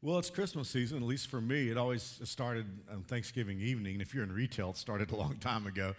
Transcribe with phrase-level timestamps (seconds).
[0.00, 1.70] Well, it's Christmas season, at least for me.
[1.70, 4.00] It always started on Thanksgiving evening.
[4.00, 5.96] If you're in retail, it started a long time ago.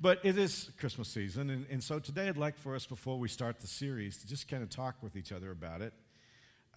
[0.00, 1.50] But it is Christmas season.
[1.50, 4.46] And, and so today I'd like for us, before we start the series, to just
[4.46, 5.92] kind of talk with each other about it.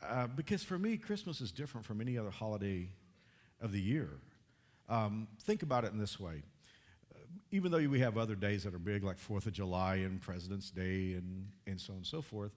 [0.01, 2.89] Uh, because for me, Christmas is different from any other holiday
[3.61, 4.09] of the year.
[4.89, 6.41] Um, think about it in this way.
[7.13, 7.19] Uh,
[7.51, 10.71] even though we have other days that are big, like 4th of July and President's
[10.71, 12.51] Day and, and so on and so forth,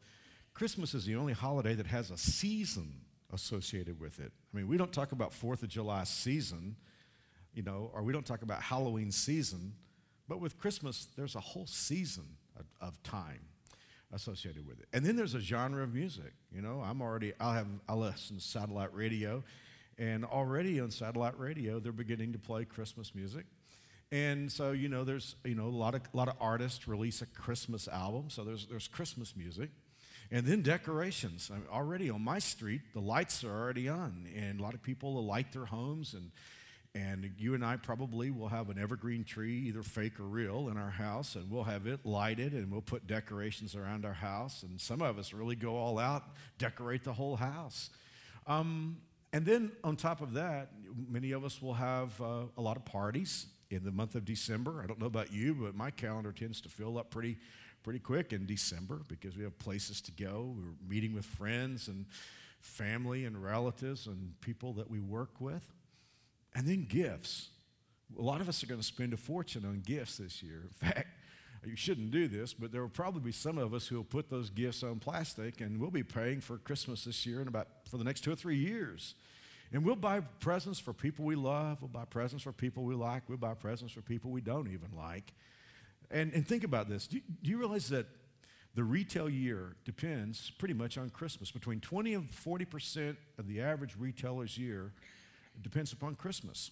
[0.54, 3.02] Christmas is the only holiday that has a season
[3.32, 4.32] associated with it.
[4.52, 6.76] I mean, we don't talk about Fourth of July season,
[7.54, 9.74] you know, or we don't talk about Halloween season,
[10.28, 12.24] but with Christmas, there's a whole season
[12.58, 13.40] of, of time
[14.12, 14.86] associated with it.
[14.92, 16.32] And then there's a genre of music.
[16.52, 19.42] You know, I'm already, I'll have, I'll listen to satellite radio,
[19.98, 23.46] and already on satellite radio, they're beginning to play Christmas music.
[24.12, 27.22] And so, you know, there's, you know, a lot of, a lot of artists release
[27.22, 29.70] a Christmas album, so there's, there's Christmas music.
[30.30, 31.50] And then decorations.
[31.52, 34.82] I mean, already on my street, the lights are already on, and a lot of
[34.82, 36.14] people will light their homes.
[36.14, 36.30] And,
[36.94, 40.76] and you and I probably will have an evergreen tree, either fake or real, in
[40.76, 44.62] our house, and we'll have it lighted, and we'll put decorations around our house.
[44.62, 46.24] And some of us really go all out,
[46.58, 47.90] decorate the whole house.
[48.46, 48.98] Um,
[49.32, 50.70] and then on top of that,
[51.08, 54.80] many of us will have uh, a lot of parties in the month of December.
[54.82, 57.36] I don't know about you, but my calendar tends to fill up pretty
[57.86, 60.56] pretty quick in December because we have places to go.
[60.58, 62.06] We're meeting with friends and
[62.58, 65.64] family and relatives and people that we work with.
[66.56, 67.50] And then gifts.
[68.18, 70.62] A lot of us are going to spend a fortune on gifts this year.
[70.64, 71.06] In fact,
[71.64, 74.30] you shouldn't do this, but there will probably be some of us who will put
[74.30, 77.98] those gifts on plastic, and we'll be paying for Christmas this year and about for
[77.98, 79.14] the next two or three years.
[79.72, 81.82] And we'll buy presents for people we love.
[81.82, 83.28] We'll buy presents for people we like.
[83.28, 85.32] We'll buy presents for people we don't even like.
[86.10, 87.06] And, and think about this.
[87.06, 88.06] Do you, do you realize that
[88.74, 91.50] the retail year depends pretty much on Christmas?
[91.50, 94.92] Between 20 and 40% of the average retailer's year
[95.62, 96.70] depends upon Christmas.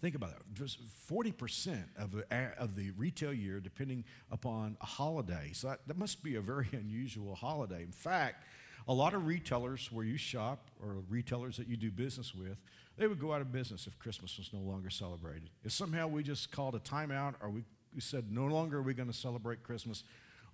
[0.00, 0.54] Think about that.
[0.54, 0.78] Just
[1.10, 2.24] 40% of the,
[2.58, 5.50] of the retail year depending upon a holiday.
[5.52, 7.82] So that, that must be a very unusual holiday.
[7.82, 8.44] In fact,
[8.86, 12.58] a lot of retailers where you shop or retailers that you do business with,
[12.98, 15.48] they would go out of business if Christmas was no longer celebrated.
[15.64, 18.94] If somehow we just called a timeout or we we said, no longer are we
[18.94, 20.04] going to celebrate Christmas.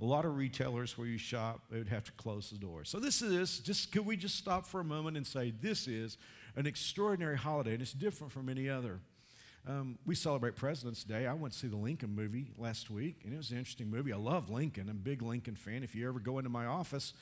[0.00, 2.88] A lot of retailers where you shop, they would have to close the doors.
[2.88, 6.16] So this is just, could we just stop for a moment and say, this is
[6.56, 9.00] an extraordinary holiday, and it's different from any other.
[9.68, 11.26] Um, we celebrate President's Day.
[11.26, 14.12] I went to see the Lincoln movie last week, and it was an interesting movie.
[14.12, 14.88] I love Lincoln.
[14.88, 15.82] I'm a big Lincoln fan.
[15.82, 17.12] If you ever go into my office,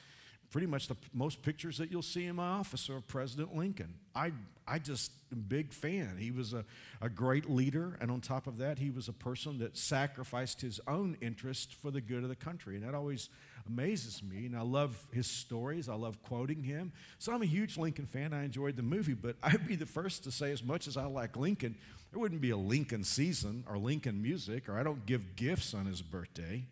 [0.51, 3.95] pretty much the most pictures that you'll see in my office are of President Lincoln.
[4.15, 4.33] I,
[4.67, 6.17] I just am a big fan.
[6.19, 6.65] He was a,
[7.03, 10.81] a great leader, and on top of that, he was a person that sacrificed his
[10.89, 12.77] own interest for the good of the country.
[12.77, 13.29] And that always
[13.67, 14.47] amazes me.
[14.47, 16.93] And I love his stories, I love quoting him.
[17.19, 18.33] So I'm a huge Lincoln fan.
[18.33, 21.05] I enjoyed the movie, but I'd be the first to say, as much as I
[21.05, 21.77] like Lincoln,
[22.11, 25.85] there wouldn't be a Lincoln season or Lincoln music, or I don't give gifts on
[25.85, 26.65] his birthday.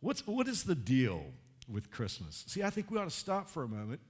[0.00, 1.24] What's, what is the deal
[1.70, 2.44] with Christmas.
[2.46, 4.00] See, I think we ought to stop for a moment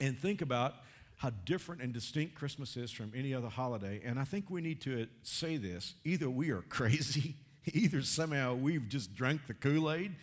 [0.00, 0.74] and think about
[1.16, 4.00] how different and distinct Christmas is from any other holiday.
[4.04, 7.36] And I think we need to say this either we are crazy,
[7.72, 10.16] either somehow we've just drank the Kool Aid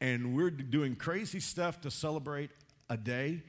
[0.00, 2.50] and we're doing crazy stuff to celebrate
[2.88, 3.42] a day.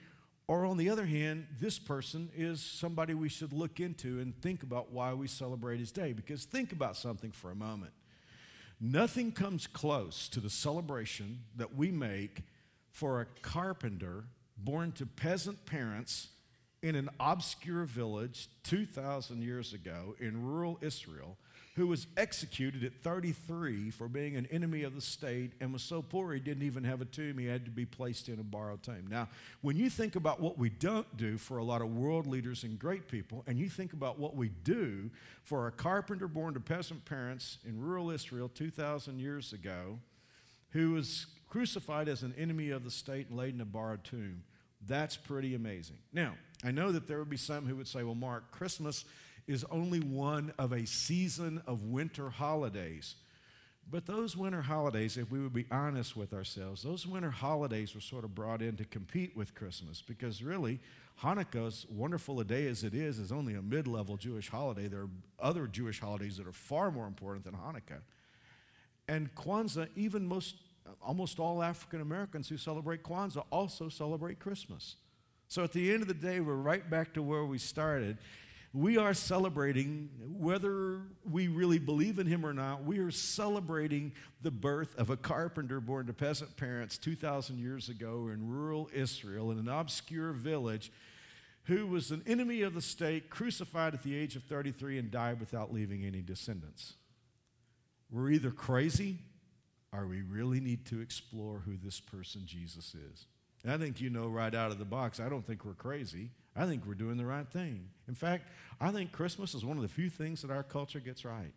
[0.48, 4.64] Or on the other hand, this person is somebody we should look into and think
[4.64, 6.14] about why we celebrate his day.
[6.14, 7.92] Because think about something for a moment.
[8.80, 12.44] Nothing comes close to the celebration that we make
[12.92, 14.26] for a carpenter
[14.58, 16.30] born to peasant parents
[16.82, 21.38] in an obscure village 2,000 years ago in rural Israel
[21.76, 26.02] who was executed at 33 for being an enemy of the state and was so
[26.02, 27.38] poor he didn't even have a tomb.
[27.38, 29.08] He had to be placed in a borrowed tomb.
[29.10, 29.28] Now,
[29.62, 32.80] when you think about what we don't do for a lot of world leaders and
[32.80, 35.10] great people, and you think about what we do
[35.44, 40.00] for a carpenter born to peasant parents in rural Israel 2,000 years ago,
[40.70, 44.44] who was crucified as an enemy of the state and laid in a borrowed tomb,
[44.88, 45.98] that's pretty amazing.
[46.14, 49.04] Now, I know that there would be some who would say, well, Mark, Christmas
[49.48, 53.16] is only one of a season of winter holidays.
[53.90, 58.02] But those winter holidays, if we would be honest with ourselves, those winter holidays were
[58.02, 60.80] sort of brought in to compete with Christmas because really,
[61.22, 64.88] Hanukkah, as wonderful a day as it is, is only a mid level Jewish holiday.
[64.88, 65.10] There are
[65.40, 68.02] other Jewish holidays that are far more important than Hanukkah.
[69.08, 70.56] And Kwanzaa, even most,
[71.00, 74.96] almost all African Americans who celebrate Kwanzaa also celebrate Christmas.
[75.48, 78.18] So at the end of the day, we're right back to where we started
[78.76, 84.12] we are celebrating, whether we really believe in him or not, we are celebrating
[84.42, 89.50] the birth of a carpenter born to peasant parents 2,000 years ago in rural Israel
[89.52, 90.92] in an obscure village
[91.64, 95.40] who was an enemy of the state, crucified at the age of 33, and died
[95.40, 96.96] without leaving any descendants.
[98.12, 99.20] We're either crazy
[99.94, 103.26] or we really need to explore who this person Jesus is.
[103.64, 106.30] And I think you know right out of the box, I don't think we're crazy.
[106.56, 107.90] I think we're doing the right thing.
[108.08, 108.50] In fact,
[108.80, 111.54] I think Christmas is one of the few things that our culture gets right.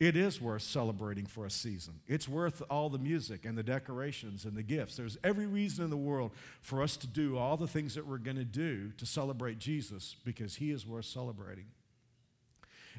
[0.00, 1.94] It is worth celebrating for a season.
[2.06, 4.96] It's worth all the music and the decorations and the gifts.
[4.96, 6.30] There's every reason in the world
[6.60, 10.14] for us to do all the things that we're going to do to celebrate Jesus
[10.24, 11.66] because he is worth celebrating.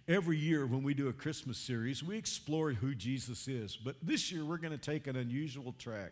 [0.10, 3.78] Every year when we do a Christmas series, we explore who Jesus is.
[3.78, 6.12] But this year we're going to take an unusual track.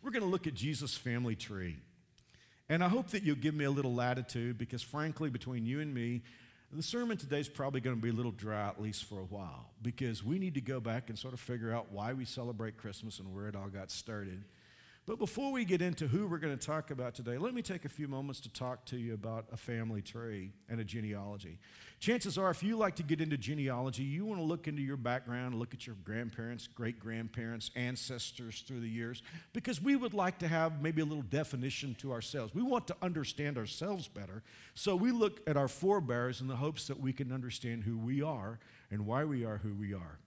[0.00, 1.78] We're going to look at Jesus' family tree.
[2.68, 5.92] And I hope that you'll give me a little latitude because, frankly, between you and
[5.92, 6.22] me,
[6.72, 9.24] the sermon today is probably going to be a little dry, at least for a
[9.24, 12.76] while, because we need to go back and sort of figure out why we celebrate
[12.78, 14.42] Christmas and where it all got started.
[15.06, 17.84] But before we get into who we're going to talk about today, let me take
[17.84, 21.58] a few moments to talk to you about a family tree and a genealogy.
[22.00, 24.96] Chances are, if you like to get into genealogy, you want to look into your
[24.96, 29.22] background, look at your grandparents, great grandparents, ancestors through the years,
[29.52, 32.54] because we would like to have maybe a little definition to ourselves.
[32.54, 34.42] We want to understand ourselves better.
[34.72, 38.22] So we look at our forebears in the hopes that we can understand who we
[38.22, 38.58] are
[38.90, 40.18] and why we are who we are.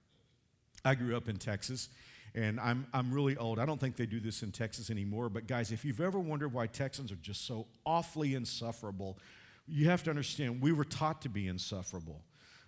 [0.85, 1.89] I grew up in Texas.
[2.37, 3.57] And I'm, I'm really old.
[3.57, 5.27] I don't think they do this in Texas anymore.
[5.27, 9.17] But guys, if you've ever wondered why Texans are just so awfully insufferable,
[9.67, 12.21] you have to understand we were taught to be insufferable.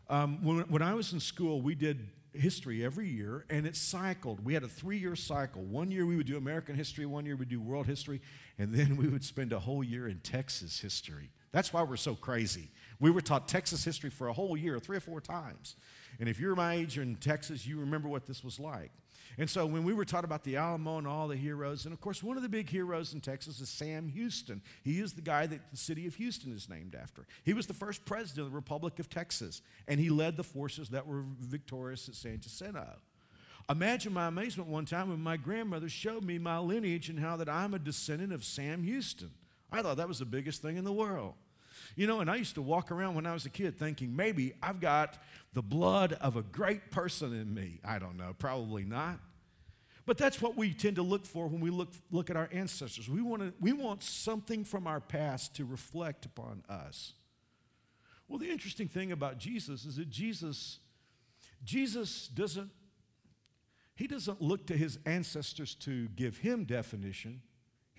[0.09, 4.43] Um, when, when I was in school, we did history every year, and it cycled.
[4.43, 5.61] We had a three year cycle.
[5.61, 8.21] One year we would do American history, one year we'd do world history,
[8.57, 11.29] and then we would spend a whole year in Texas history.
[11.51, 12.69] That's why we're so crazy.
[12.99, 15.75] We were taught Texas history for a whole year, three or four times.
[16.19, 18.91] And if you're my age in Texas, you remember what this was like.
[19.37, 22.01] And so when we were taught about the Alamo and all the heroes, and of
[22.01, 24.61] course, one of the big heroes in Texas is Sam Houston.
[24.83, 27.25] He is the guy that the city of Houston is named after.
[27.43, 30.89] He was the first president of the Republic of Texas, and he led the forces
[30.89, 32.87] that were victorious at San Jacinto.
[33.69, 37.47] Imagine my amazement one time when my grandmother showed me my lineage and how that
[37.47, 39.29] I'm a descendant of Sam Houston.
[39.71, 41.35] I thought that was the biggest thing in the world.
[41.95, 44.53] You know, and I used to walk around when I was a kid thinking maybe
[44.61, 45.17] I've got
[45.53, 47.79] the blood of a great person in me.
[47.83, 49.19] I don't know, probably not.
[50.05, 53.07] But that's what we tend to look for when we look, look at our ancestors.
[53.07, 57.13] We want, to, we want something from our past to reflect upon us.
[58.27, 60.79] Well, the interesting thing about Jesus is that Jesus,
[61.63, 62.71] Jesus doesn't,
[63.95, 67.41] he doesn't look to his ancestors to give him definition.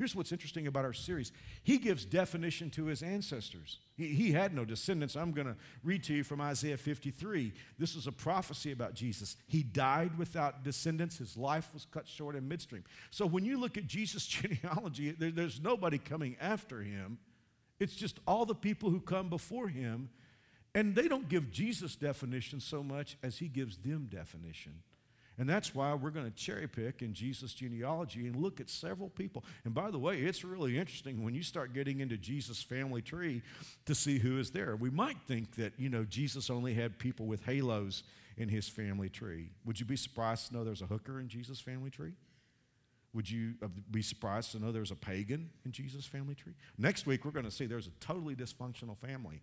[0.01, 1.31] Here's what's interesting about our series
[1.63, 3.81] He gives definition to his ancestors.
[3.99, 5.15] He, he had no descendants.
[5.15, 7.53] I'm going to read to you from Isaiah 53.
[7.79, 9.37] This is a prophecy about Jesus.
[9.47, 12.83] He died without descendants, his life was cut short in midstream.
[13.11, 17.19] So when you look at Jesus' genealogy, there, there's nobody coming after him.
[17.79, 20.09] It's just all the people who come before him.
[20.75, 24.81] And they don't give Jesus definition so much as he gives them definition.
[25.41, 29.09] And that's why we're going to cherry pick in Jesus' genealogy and look at several
[29.09, 29.43] people.
[29.65, 33.41] And by the way, it's really interesting when you start getting into Jesus' family tree
[33.87, 34.77] to see who is there.
[34.77, 38.03] We might think that, you know, Jesus only had people with halos
[38.37, 39.49] in his family tree.
[39.65, 42.13] Would you be surprised to know there's a hooker in Jesus' family tree?
[43.15, 46.53] Would you uh, be surprised to know there's a pagan in Jesus' family tree?
[46.77, 49.41] Next week, we're going to see there's a totally dysfunctional family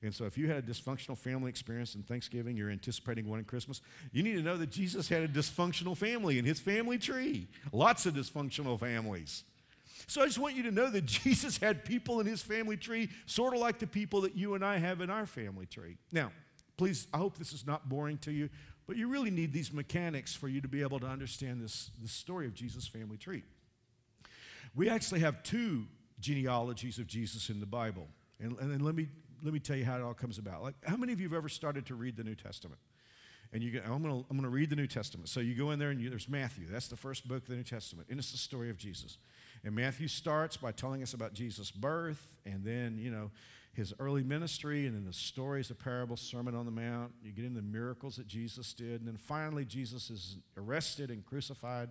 [0.00, 3.44] and so, if you had a dysfunctional family experience in Thanksgiving, you're anticipating one in
[3.44, 3.80] Christmas,
[4.12, 7.48] you need to know that Jesus had a dysfunctional family in his family tree.
[7.72, 9.42] Lots of dysfunctional families.
[10.06, 13.10] So, I just want you to know that Jesus had people in his family tree,
[13.26, 15.96] sort of like the people that you and I have in our family tree.
[16.12, 16.30] Now,
[16.76, 18.50] please, I hope this is not boring to you,
[18.86, 22.12] but you really need these mechanics for you to be able to understand this, this
[22.12, 23.42] story of Jesus' family tree.
[24.76, 25.86] We actually have two
[26.20, 28.06] genealogies of Jesus in the Bible.
[28.40, 29.08] And, and let me
[29.42, 30.62] let me tell you how it all comes about.
[30.62, 32.80] Like, how many of you have ever started to read the New Testament?
[33.52, 35.28] And you go, I'm going to I'm gonna read the New Testament.
[35.28, 36.66] So you go in there and you, there's Matthew.
[36.70, 38.08] That's the first book of the New Testament.
[38.10, 39.16] And it's the story of Jesus.
[39.64, 43.30] And Matthew starts by telling us about Jesus' birth and then, you know,
[43.72, 47.12] his early ministry and then the stories, the parable, Sermon on the Mount.
[47.22, 49.00] You get into the miracles that Jesus did.
[49.00, 51.90] And then finally, Jesus is arrested and crucified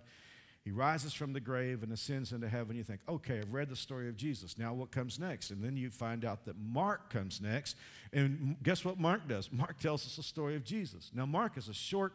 [0.64, 2.76] he rises from the grave and ascends into heaven.
[2.76, 4.58] You think, okay, I've read the story of Jesus.
[4.58, 5.50] Now what comes next?
[5.50, 7.76] And then you find out that Mark comes next.
[8.12, 9.50] And guess what Mark does?
[9.52, 11.10] Mark tells us the story of Jesus.
[11.14, 12.12] Now, Mark is a short,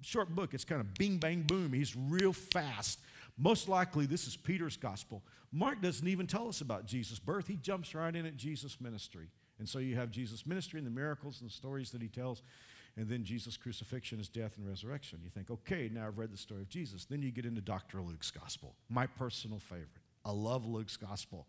[0.00, 0.54] short book.
[0.54, 1.72] It's kind of bing, bang, boom.
[1.72, 2.98] He's real fast.
[3.38, 5.22] Most likely, this is Peter's gospel.
[5.52, 7.46] Mark doesn't even tell us about Jesus' birth.
[7.46, 9.28] He jumps right in at Jesus' ministry.
[9.58, 12.42] And so you have Jesus' ministry and the miracles and the stories that he tells
[12.96, 15.20] and then Jesus' crucifixion, his death, and resurrection.
[15.24, 17.04] You think, okay, now I've read the story of Jesus.
[17.04, 18.00] Then you get into Dr.
[18.00, 19.88] Luke's gospel, my personal favorite.
[20.24, 21.46] I love Luke's gospel.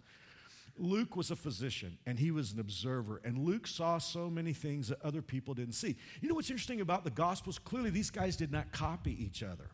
[0.77, 4.89] Luke was a physician and he was an observer, and Luke saw so many things
[4.89, 5.95] that other people didn't see.
[6.21, 7.59] You know what's interesting about the Gospels?
[7.59, 9.69] Clearly, these guys did not copy each other.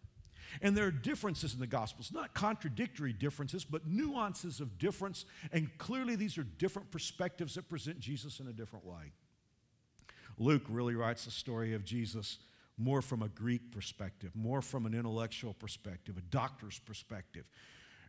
[0.61, 5.25] And there are differences in the Gospels, not contradictory differences, but nuances of difference.
[5.51, 9.13] And clearly, these are different perspectives that present Jesus in a different way.
[10.37, 12.39] Luke really writes the story of Jesus
[12.77, 17.45] more from a Greek perspective, more from an intellectual perspective, a doctor's perspective.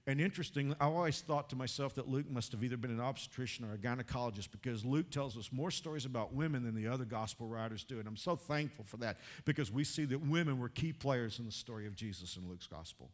[0.07, 3.65] And interestingly, I always thought to myself that Luke must have either been an obstetrician
[3.65, 7.47] or a gynecologist because Luke tells us more stories about women than the other gospel
[7.47, 8.01] writers do.
[8.01, 11.45] And I'm so thankful for that because we see that women were key players in
[11.45, 13.11] the story of Jesus in Luke's gospel.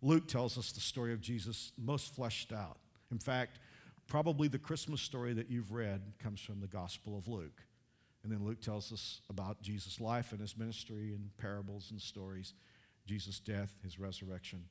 [0.00, 2.78] Luke tells us the story of Jesus most fleshed out.
[3.10, 3.58] In fact,
[4.06, 7.65] probably the Christmas story that you've read comes from the Gospel of Luke.
[8.26, 12.54] And then Luke tells us about Jesus' life and his ministry and parables and stories,
[13.06, 14.64] Jesus' death, his resurrection,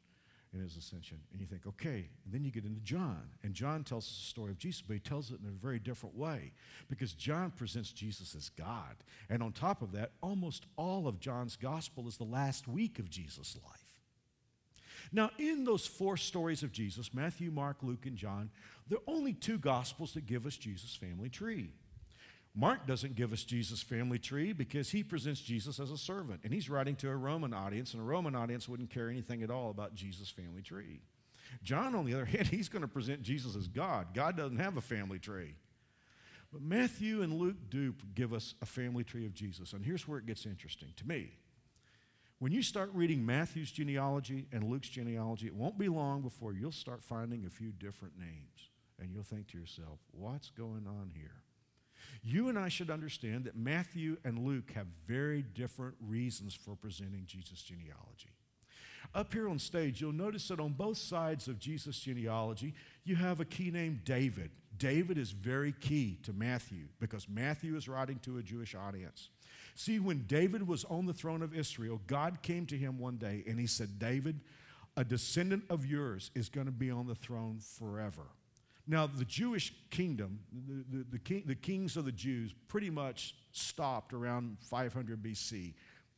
[0.52, 1.20] and his ascension.
[1.32, 3.30] And you think, okay, and then you get into John.
[3.44, 5.80] And John tells us the story of Jesus, but he tells it in a very
[5.80, 6.52] different way
[6.90, 8.98] because John presents Jesus as God.
[9.30, 13.10] And on top of that, almost all of John's gospel is the last week of
[13.10, 14.02] Jesus' life.
[15.14, 18.50] Now, in those four stories of Jesus Matthew, Mark, Luke, and John
[18.90, 21.72] there are only two gospels that give us Jesus' family tree.
[22.58, 26.40] Mark doesn't give us Jesus' family tree because he presents Jesus as a servant.
[26.46, 29.52] And he's writing to a Roman audience, and a Roman audience wouldn't care anything at
[29.52, 31.02] all about Jesus' family tree.
[31.64, 34.14] John, on the other hand, he's going to present Jesus as God.
[34.14, 35.56] God doesn't have a family tree.
[36.54, 39.74] But Matthew and Luke do give us a family tree of Jesus.
[39.74, 41.32] And here's where it gets interesting to me.
[42.40, 46.72] When you start reading Matthew's genealogy and Luke's genealogy, it won't be long before you'll
[46.72, 48.70] start finding a few different names.
[49.00, 51.44] And you'll think to yourself, what's going on here?
[52.24, 57.24] You and I should understand that Matthew and Luke have very different reasons for presenting
[57.26, 58.30] Jesus' genealogy.
[59.14, 63.40] Up here on stage, you'll notice that on both sides of Jesus' genealogy, you have
[63.40, 64.50] a key named David.
[64.78, 69.30] David is very key to Matthew because Matthew is writing to a Jewish audience.
[69.76, 73.44] See, when David was on the throne of Israel, God came to him one day
[73.48, 74.40] and he said, David,
[74.98, 78.24] a descendant of yours is going to be on the throne forever.
[78.88, 83.36] Now, the Jewish kingdom, the, the, the, king, the kings of the Jews, pretty much
[83.52, 85.74] stopped around 500 BC.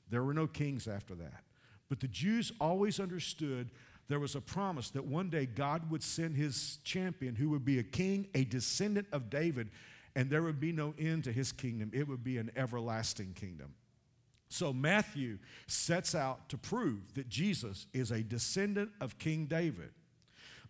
[0.10, 1.44] There were no kings after that.
[1.90, 3.72] But the Jews always understood
[4.10, 7.80] there was a promise that one day God would send his champion who would be
[7.80, 9.70] a king, a descendant of David,
[10.16, 11.92] and there would be no end to his kingdom.
[11.94, 13.74] It would be an everlasting kingdom.
[14.50, 19.92] So Matthew sets out to prove that Jesus is a descendant of King David.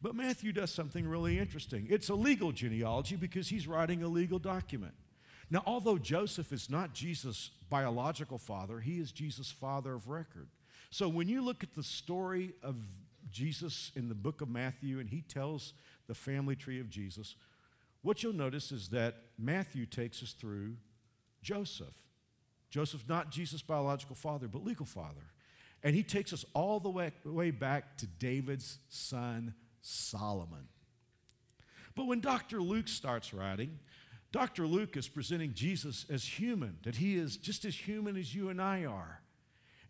[0.01, 1.88] But Matthew does something really interesting.
[1.89, 4.94] It's a legal genealogy because he's writing a legal document.
[5.50, 10.48] Now, although Joseph is not Jesus' biological father, he is Jesus' father of record.
[10.89, 12.75] So when you look at the story of
[13.32, 15.74] Jesus in the book of Matthew and he tells
[16.08, 17.36] the family tree of Jesus,
[18.01, 20.75] what you'll notice is that Matthew takes us through
[21.42, 21.94] Joseph.
[22.70, 25.32] Joseph, not Jesus' biological father, but legal father.
[25.84, 29.54] And he takes us all the way, way back to David's son,
[29.88, 30.67] Solomon.
[31.96, 32.62] But when Dr.
[32.62, 33.79] Luke starts writing,
[34.32, 34.67] Dr.
[34.67, 38.62] Luke is presenting Jesus as human, that he is just as human as you and
[38.62, 39.22] I are.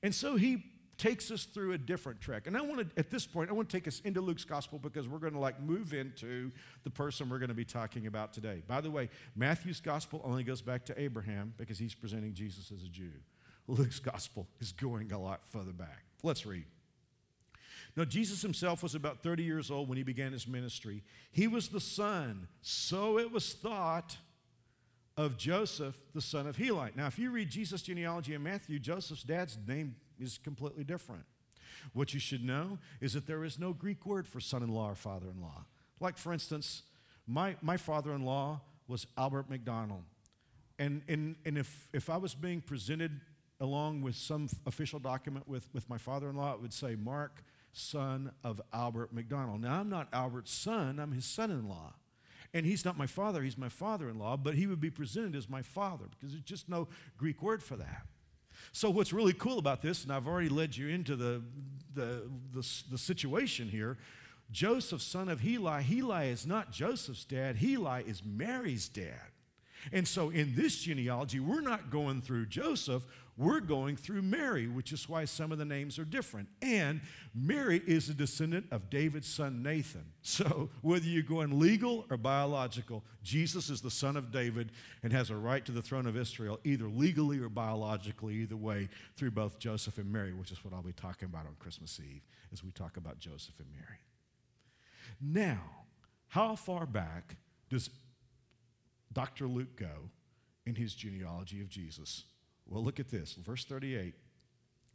[0.03, 0.63] And so he
[0.97, 2.47] takes us through a different trek.
[2.47, 4.79] And I want to, at this point, I want to take us into Luke's gospel
[4.79, 6.51] because we're going to like move into
[6.83, 8.63] the person we're going to be talking about today.
[8.67, 12.83] By the way, Matthew's gospel only goes back to Abraham because he's presenting Jesus as
[12.83, 13.11] a Jew.
[13.67, 16.05] Luke's gospel is going a lot further back.
[16.23, 16.65] Let's read.
[17.97, 21.03] Now, Jesus himself was about 30 years old when he began his ministry.
[21.31, 24.17] He was the son, so it was thought,
[25.17, 26.91] of Joseph, the son of Heli.
[26.95, 31.23] Now, if you read Jesus' genealogy in Matthew, Joseph's dad's name is completely different.
[31.93, 34.91] What you should know is that there is no Greek word for son in law
[34.91, 35.65] or father in law.
[35.99, 36.83] Like, for instance,
[37.25, 40.03] my, my father in law was Albert McDonald.
[40.77, 43.19] And, and, and if, if I was being presented
[43.59, 47.43] along with some official document with, with my father in law, it would say Mark
[47.77, 49.61] son of Albert McDonald.
[49.61, 51.93] Now, I'm not Albert's son, I'm his son in law.
[52.53, 55.35] And he's not my father, he's my father in law, but he would be presented
[55.35, 58.03] as my father because there's just no Greek word for that.
[58.71, 61.43] So, what's really cool about this, and I've already led you into the,
[61.93, 63.97] the, the, the situation here
[64.51, 69.31] Joseph, son of Heli, Heli is not Joseph's dad, Heli is Mary's dad.
[69.91, 73.05] And so in this genealogy, we're not going through Joseph,
[73.37, 76.49] we're going through Mary, which is why some of the names are different.
[76.61, 77.01] And
[77.35, 80.05] Mary is a descendant of David's son Nathan.
[80.21, 85.29] So whether you're going legal or biological, Jesus is the son of David and has
[85.29, 89.57] a right to the throne of Israel, either legally or biologically, either way, through both
[89.57, 92.71] Joseph and Mary, which is what I'll be talking about on Christmas Eve as we
[92.71, 93.99] talk about Joseph and Mary.
[95.21, 95.85] Now,
[96.29, 97.37] How far back
[97.69, 97.89] does
[99.13, 99.47] Dr.
[99.47, 100.09] Luke go
[100.65, 102.23] in his genealogy of Jesus?
[102.67, 103.33] Well, look at this.
[103.33, 104.13] Verse 38.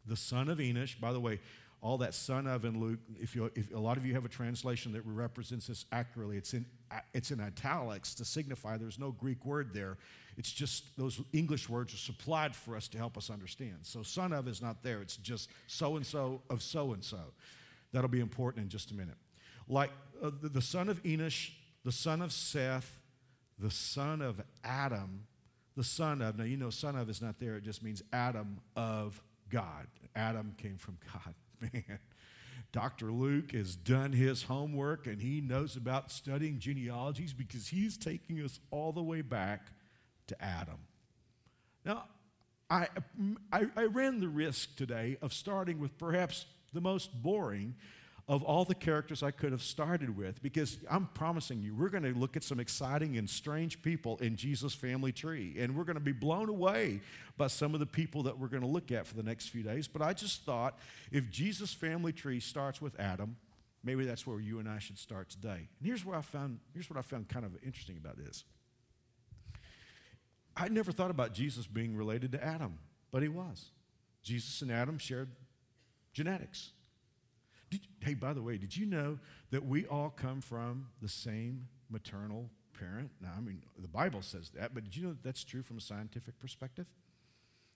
[0.07, 1.41] The son of Enosh, by the way,
[1.81, 4.29] all that son of in Luke, if, you, if a lot of you have a
[4.29, 6.65] translation that represents this accurately, it's in,
[7.13, 9.99] it's in italics to signify there's no Greek word there.
[10.37, 13.79] It's just those English words are supplied for us to help us understand.
[13.83, 15.03] So son of is not there.
[15.03, 17.19] It's just so and so of so and so.
[17.93, 19.17] That'll be important in just a minute.
[19.69, 19.91] Like
[20.23, 21.51] uh, the, the son of Enosh,
[21.85, 22.97] the son of Seth,
[23.63, 25.27] the son of Adam,
[25.77, 28.61] the son of, now you know, son of is not there, it just means Adam
[28.77, 29.87] of God.
[30.17, 31.35] Adam came from God.
[31.73, 32.01] man,
[32.73, 33.13] Dr.
[33.13, 38.59] Luke has done his homework and he knows about studying genealogies because he's taking us
[38.71, 39.69] all the way back
[40.27, 40.79] to Adam.
[41.85, 42.05] Now,
[42.69, 42.89] I,
[43.53, 47.77] I, I ran the risk today of starting with perhaps the most boring
[48.33, 52.03] of all the characters I could have started with because I'm promising you, we're going
[52.05, 55.57] to look at some exciting and strange people in Jesus' family tree.
[55.59, 57.03] And we're going to be blown away
[57.37, 59.63] by some of the people that we're going to look at for the next few
[59.63, 59.87] days.
[59.87, 60.79] But I just thought
[61.11, 63.37] if Jesus' family tree starts with Adam,
[63.85, 65.69] maybe that's where you and I should start today.
[65.79, 68.45] And here's what I found, here's what I found kind of interesting about this.
[70.57, 72.79] I never thought about Jesus being related to Adam,
[73.11, 73.73] but he was.
[74.23, 75.29] Jesus and Adam shared
[76.15, 76.71] genetics.
[77.73, 79.19] Did, hey, by the way, did you know
[79.51, 83.11] that we all come from the same maternal parent?
[83.19, 85.79] Now, I mean, the Bible says that, but did you know that that's true from
[85.79, 86.85] a scientific perspective?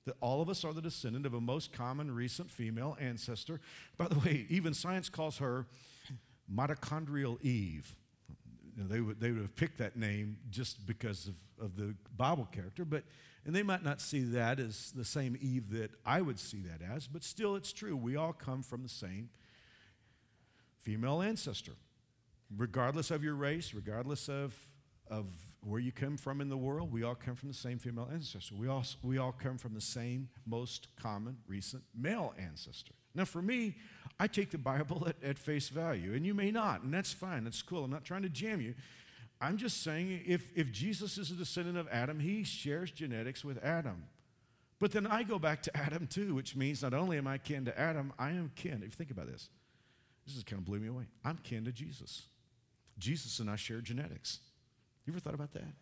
[0.04, 3.58] That all of us are the descendant of a most common recent female ancestor.
[3.96, 5.64] By the way, even science calls her
[6.54, 7.96] mitochondrial Eve.
[8.76, 11.94] You know, they, would, they would have picked that name just because of, of the
[12.14, 13.04] Bible character, but
[13.46, 16.82] and they might not see that as the same Eve that I would see that
[16.86, 17.96] as, but still it's true.
[17.96, 19.30] We all come from the same
[20.86, 21.72] female ancestor.
[22.56, 24.54] Regardless of your race, regardless of,
[25.10, 25.26] of
[25.64, 28.54] where you come from in the world, we all come from the same female ancestor.
[28.54, 32.94] We all, we all come from the same most common recent male ancestor.
[33.16, 33.74] Now, for me,
[34.20, 37.42] I take the Bible at, at face value, and you may not, and that's fine.
[37.42, 37.82] That's cool.
[37.82, 38.74] I'm not trying to jam you.
[39.40, 43.58] I'm just saying if, if Jesus is a descendant of Adam, he shares genetics with
[43.64, 44.04] Adam.
[44.78, 47.64] But then I go back to Adam too, which means not only am I kin
[47.64, 48.84] to Adam, I am kin.
[48.84, 49.50] If you think about this,
[50.26, 51.04] this is kind of blew me away.
[51.24, 52.22] I'm kin to Jesus.
[52.98, 54.40] Jesus and I share genetics.
[55.04, 55.72] You ever thought about that?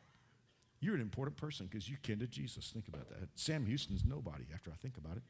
[0.81, 2.71] You're an important person because you're kin to Jesus.
[2.71, 3.29] Think about that.
[3.37, 5.23] Sam Houston's nobody after I think about it.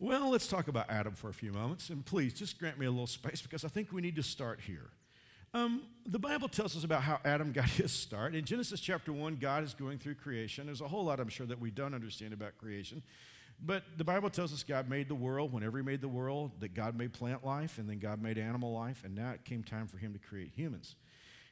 [0.00, 1.88] Well, let's talk about Adam for a few moments.
[1.88, 4.60] And please, just grant me a little space because I think we need to start
[4.60, 4.90] here.
[5.54, 8.34] Um, the Bible tells us about how Adam got his start.
[8.34, 10.66] In Genesis chapter 1, God is going through creation.
[10.66, 13.02] There's a whole lot, I'm sure, that we don't understand about creation.
[13.66, 15.52] But the Bible tells us God made the world.
[15.52, 18.72] Whenever He made the world, that God made plant life, and then God made animal
[18.72, 20.96] life, and now it came time for Him to create humans.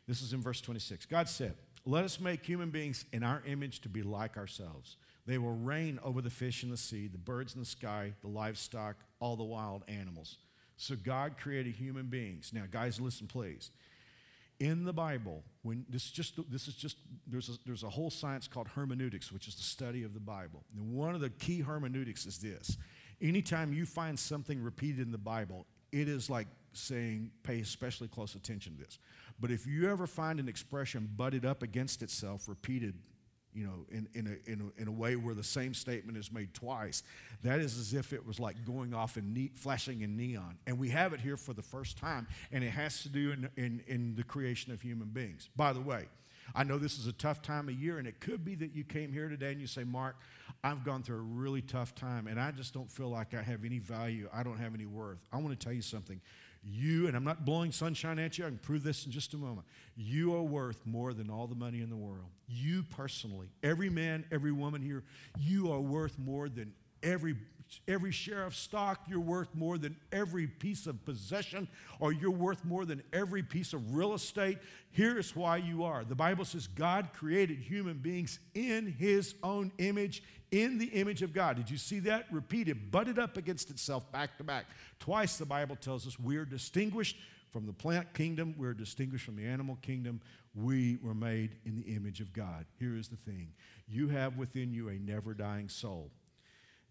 [0.07, 1.07] This is in verse 26.
[1.07, 1.55] God said,
[1.87, 4.97] Let us make human beings in our image to be like ourselves.
[5.27, 8.29] They will reign over the fish in the sea, the birds in the sky, the
[8.29, 10.39] livestock, all the wild animals.
[10.77, 12.51] So God created human beings.
[12.53, 13.71] Now, guys, listen, please
[14.61, 18.11] in the Bible, when this is just this is just there's a, there's a whole
[18.11, 20.65] science called hermeneutics, which is the study of the Bible.
[20.75, 22.77] And one of the key hermeneutics is this:
[23.21, 28.35] anytime you find something repeated in the Bible, it is like saying pay especially close
[28.35, 28.99] attention to this.
[29.41, 32.95] But if you ever find an expression butted up against itself, repeated
[33.55, 36.33] you know, in, in, a, in, a, in a way where the same statement is
[36.33, 37.03] made twice.
[37.43, 40.57] That is as if it was like going off and ne- flashing in neon.
[40.67, 43.49] And we have it here for the first time, and it has to do in,
[43.57, 45.49] in, in the creation of human beings.
[45.57, 46.07] By the way,
[46.55, 48.85] I know this is a tough time of year, and it could be that you
[48.85, 50.17] came here today and you say, Mark,
[50.65, 53.65] I've gone through a really tough time, and I just don't feel like I have
[53.65, 54.29] any value.
[54.33, 55.25] I don't have any worth.
[55.33, 56.21] I want to tell you something.
[56.65, 59.37] You, and I'm not blowing sunshine at you, I can prove this in just a
[59.37, 59.67] moment.
[59.97, 62.31] You are worth more than all the money in the world.
[62.47, 65.03] You personally, every man, every woman here,
[65.39, 66.73] you are worth more than
[67.03, 67.35] every
[67.89, 71.69] every share of stock, you're worth more than every piece of possession,
[72.01, 74.59] or you're worth more than every piece of real estate.
[74.91, 76.05] Here's why you are.
[76.05, 81.33] The Bible says God created human beings in his own image in the image of
[81.33, 81.57] God.
[81.57, 82.27] Did you see that?
[82.31, 84.67] Repeated, butted up against itself back to back.
[85.01, 87.17] Twice the Bible tells us we are distinguished
[87.51, 90.21] from the plant kingdom, we're distinguished from the animal kingdom.
[90.55, 92.67] We were made in the image of God.
[92.79, 93.53] Here is the thing
[93.89, 96.11] you have within you a never dying soul.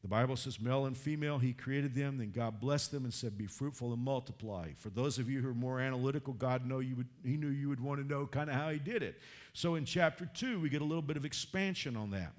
[0.01, 2.17] The Bible says, male and female, he created them.
[2.17, 4.69] Then God blessed them and said, Be fruitful and multiply.
[4.75, 7.69] For those of you who are more analytical, God know you would, he knew you
[7.69, 9.19] would want to know kind of how he did it.
[9.53, 12.33] So in chapter 2, we get a little bit of expansion on that.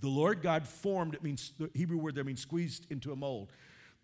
[0.00, 3.50] The Lord God formed, it means the Hebrew word there means squeezed into a mold.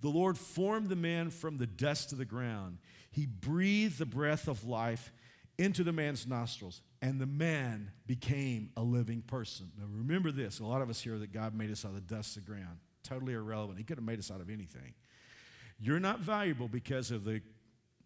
[0.01, 2.79] The Lord formed the man from the dust of the ground.
[3.12, 5.12] He breathed the breath of life
[5.59, 9.71] into the man's nostrils, and the man became a living person.
[9.79, 12.15] Now, remember this a lot of us hear that God made us out of the
[12.15, 12.79] dust of the ground.
[13.03, 13.79] Totally irrelevant.
[13.79, 14.95] He could have made us out of anything.
[15.81, 17.43] You're not valuable because of the,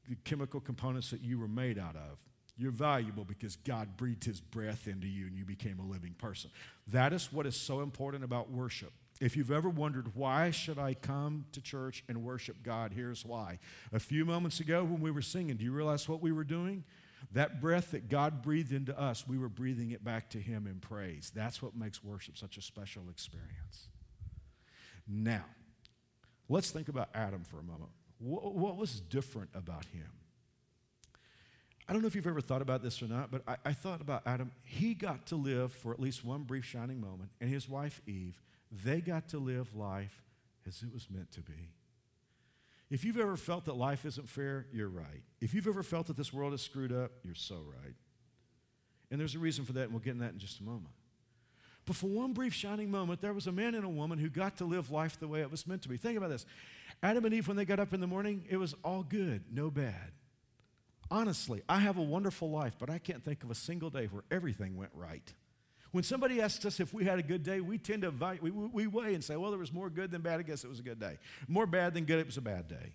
[0.08, 2.22] the chemical components that you were made out of.
[2.56, 6.50] You're valuable because God breathed his breath into you and you became a living person.
[6.88, 8.92] That is what is so important about worship.
[9.20, 13.58] If you've ever wondered why should I come to church and worship God, here's why.
[13.92, 16.84] A few moments ago when we were singing, do you realize what we were doing?
[17.32, 20.80] That breath that God breathed into us, we were breathing it back to him in
[20.80, 21.32] praise.
[21.34, 23.88] That's what makes worship such a special experience.
[25.08, 25.44] Now,
[26.48, 27.90] let's think about Adam for a moment.
[28.18, 30.08] What, was different about him?
[31.88, 34.00] I don't know if you've ever thought about this or not, but I, I, thought
[34.00, 34.50] about Adam.
[34.64, 38.40] He got to live for at least one brief shining moment, and his wife Eve,
[38.84, 40.22] they got to live life
[40.66, 41.70] as it was meant to be.
[42.90, 45.22] If you've ever felt that life isn't fair, you're right.
[45.40, 47.94] If you've ever felt that this world is screwed up, you're so right.
[49.10, 50.94] And there's a reason for that, and we'll get in that in just a moment.
[51.84, 54.56] But for one brief shining moment, there was a man and a woman who got
[54.58, 55.96] to live life the way it was meant to be.
[55.96, 56.44] Think about this
[57.02, 59.70] Adam and Eve, when they got up in the morning, it was all good, no
[59.70, 60.12] bad.
[61.10, 64.24] Honestly, I have a wonderful life, but I can't think of a single day where
[64.30, 65.32] everything went right.
[65.96, 68.50] When somebody asks us if we had a good day, we tend to vi- we,
[68.50, 70.38] we weigh and say, well, there was more good than bad.
[70.40, 71.16] I guess it was a good day.
[71.48, 72.92] More bad than good, it was a bad day.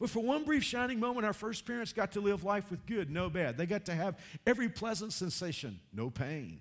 [0.00, 3.10] But for one brief shining moment, our first parents got to live life with good,
[3.10, 3.58] no bad.
[3.58, 6.60] They got to have every pleasant sensation, no pain.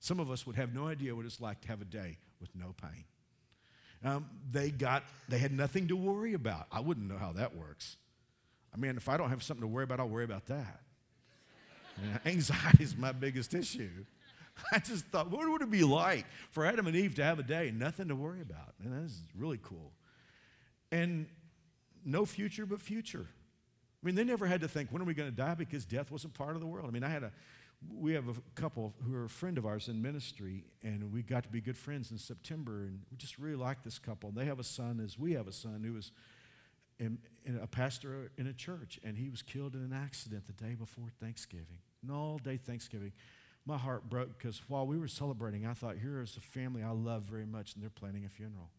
[0.00, 2.50] Some of us would have no idea what it's like to have a day with
[2.56, 3.04] no pain.
[4.04, 6.66] Um, they got, they had nothing to worry about.
[6.72, 7.98] I wouldn't know how that works.
[8.74, 10.80] I mean, if I don't have something to worry about, I'll worry about that.
[12.26, 14.04] anxiety is my biggest issue.
[14.72, 17.42] I just thought, what would it be like for Adam and Eve to have a
[17.42, 18.74] day, nothing to worry about?
[18.82, 19.92] And that's really cool.
[20.90, 21.26] And
[22.04, 23.26] no future but future.
[24.02, 25.54] I mean, they never had to think, when are we going to die?
[25.54, 26.86] Because death wasn't part of the world.
[26.88, 27.32] I mean, I had a,
[27.92, 31.42] we have a couple who are a friend of ours in ministry, and we got
[31.42, 34.28] to be good friends in September, and we just really like this couple.
[34.28, 36.12] And They have a son, as we have a son, who was
[36.98, 40.52] in, in a pastor in a church, and he was killed in an accident the
[40.52, 41.78] day before Thanksgiving.
[42.02, 43.12] And all day Thanksgiving,
[43.66, 46.90] my heart broke because while we were celebrating, I thought, here is a family I
[46.90, 48.70] love very much, and they're planning a funeral.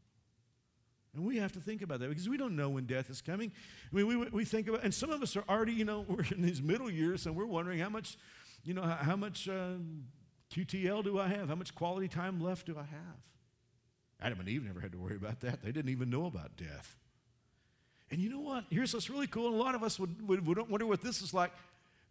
[1.14, 3.52] And we have to think about that because we don't know when death is coming.
[3.92, 6.24] I mean, we, we think about, and some of us are already, you know, we're
[6.32, 8.18] in these middle years and we're wondering how much,
[8.64, 9.74] you know, how, how much uh,
[10.54, 11.50] QTL do I have?
[11.50, 13.18] How much quality time left do I have?
[14.22, 15.64] Adam and Eve never had to worry about that.
[15.64, 16.96] They didn't even know about death.
[18.10, 18.66] And you know what?
[18.70, 19.54] Here's what's really cool.
[19.54, 21.52] A lot of us would, would, would wonder what this is like.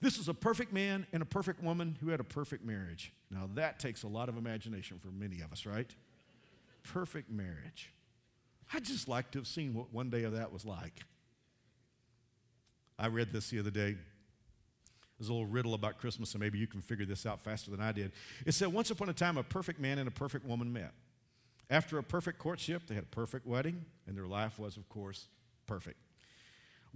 [0.01, 3.13] This is a perfect man and a perfect woman who had a perfect marriage.
[3.31, 5.91] Now, that takes a lot of imagination for many of us, right?
[6.83, 7.93] Perfect marriage.
[8.73, 11.01] I'd just like to have seen what one day of that was like.
[12.99, 13.97] I read this the other day.
[15.19, 17.81] There's a little riddle about Christmas, and maybe you can figure this out faster than
[17.81, 18.13] I did.
[18.45, 20.93] It said, Once upon a time, a perfect man and a perfect woman met.
[21.71, 25.29] After a perfect courtship, they had a perfect wedding, and their life was, of course,
[25.67, 25.99] perfect.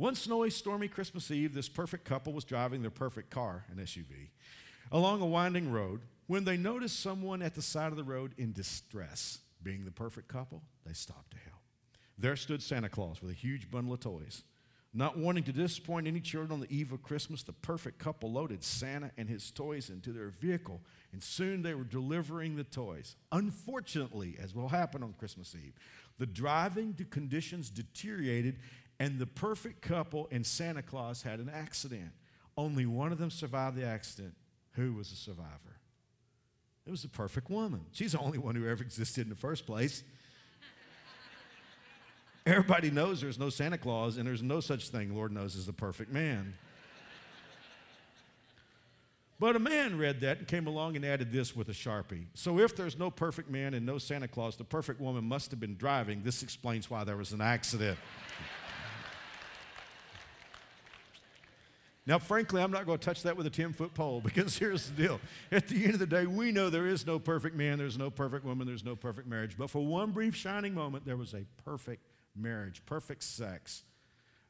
[0.01, 4.31] One snowy, stormy Christmas Eve, this perfect couple was driving their perfect car, an SUV,
[4.91, 8.55] along a winding road when they noticed someone at the side of the road in
[8.55, 9.41] distress.
[9.63, 11.61] Being the perfect couple, they stopped to help.
[12.17, 14.43] There stood Santa Claus with a huge bundle of toys.
[14.95, 18.65] Not wanting to disappoint any children on the eve of Christmas, the perfect couple loaded
[18.65, 20.81] Santa and his toys into their vehicle,
[21.13, 23.17] and soon they were delivering the toys.
[23.31, 25.75] Unfortunately, as will happen on Christmas Eve,
[26.19, 28.59] the driving conditions deteriorated,
[29.01, 32.13] and the perfect couple and Santa Claus had an accident.
[32.57, 34.35] Only one of them survived the accident.
[34.73, 35.81] Who was the survivor?
[36.87, 37.81] It was the perfect woman.
[37.93, 40.05] She's the only one who ever existed in the first place.
[42.47, 45.73] Everybody knows there's no Santa Claus, and there's no such thing, Lord knows, as the
[45.73, 46.55] perfect man.
[49.39, 52.27] But a man read that and came along and added this with a sharpie.
[52.35, 55.61] So, if there's no perfect man and no Santa Claus, the perfect woman must have
[55.61, 56.23] been driving.
[56.23, 57.99] This explains why there was an accident.
[62.11, 64.91] Now, frankly, I'm not going to touch that with a 10 foot pole because here's
[64.91, 65.21] the deal.
[65.53, 68.11] At the end of the day, we know there is no perfect man, there's no
[68.11, 69.57] perfect woman, there's no perfect marriage.
[69.57, 73.85] But for one brief shining moment, there was a perfect marriage, perfect sex.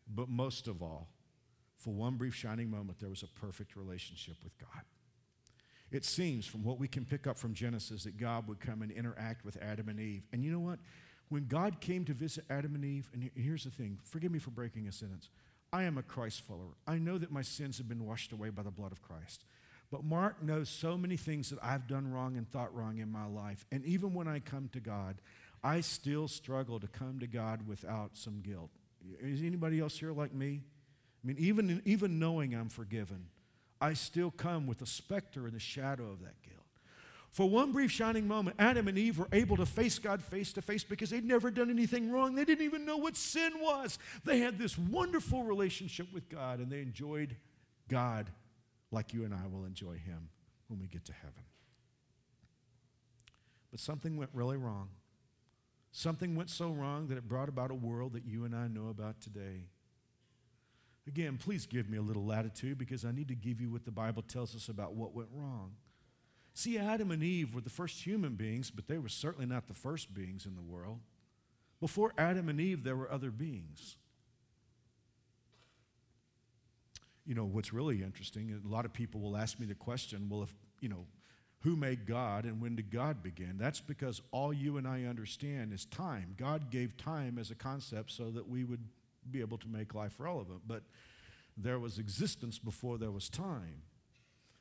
[0.08, 1.08] But most of all,
[1.76, 4.82] for one brief shining moment, there was a perfect relationship with God.
[5.92, 8.90] It seems from what we can pick up from Genesis that God would come and
[8.90, 10.22] interact with Adam and Eve.
[10.32, 10.78] And you know what?
[11.28, 14.50] When God came to visit Adam and Eve, and here's the thing forgive me for
[14.50, 15.28] breaking a sentence.
[15.72, 16.74] I am a Christ follower.
[16.86, 19.44] I know that my sins have been washed away by the blood of Christ.
[19.90, 23.26] But Mark knows so many things that I've done wrong and thought wrong in my
[23.26, 23.64] life.
[23.72, 25.16] And even when I come to God,
[25.62, 28.70] I still struggle to come to God without some guilt.
[29.20, 30.62] Is anybody else here like me?
[31.22, 33.26] I mean, even, even knowing I'm forgiven,
[33.80, 36.49] I still come with the specter and the shadow of that guilt.
[37.30, 40.62] For one brief shining moment, Adam and Eve were able to face God face to
[40.62, 42.34] face because they'd never done anything wrong.
[42.34, 43.98] They didn't even know what sin was.
[44.24, 47.36] They had this wonderful relationship with God and they enjoyed
[47.88, 48.30] God
[48.90, 50.28] like you and I will enjoy Him
[50.66, 51.44] when we get to heaven.
[53.70, 54.88] But something went really wrong.
[55.92, 58.88] Something went so wrong that it brought about a world that you and I know
[58.88, 59.66] about today.
[61.06, 63.90] Again, please give me a little latitude because I need to give you what the
[63.92, 65.72] Bible tells us about what went wrong.
[66.54, 69.74] See, Adam and Eve were the first human beings, but they were certainly not the
[69.74, 71.00] first beings in the world.
[71.80, 73.96] Before Adam and Eve, there were other beings.
[77.24, 80.42] You know, what's really interesting, a lot of people will ask me the question well,
[80.42, 81.06] if, you know,
[81.60, 83.56] who made God and when did God begin?
[83.58, 86.34] That's because all you and I understand is time.
[86.38, 88.82] God gave time as a concept so that we would
[89.30, 90.62] be able to make life relevant.
[90.66, 90.82] But
[91.56, 93.82] there was existence before there was time.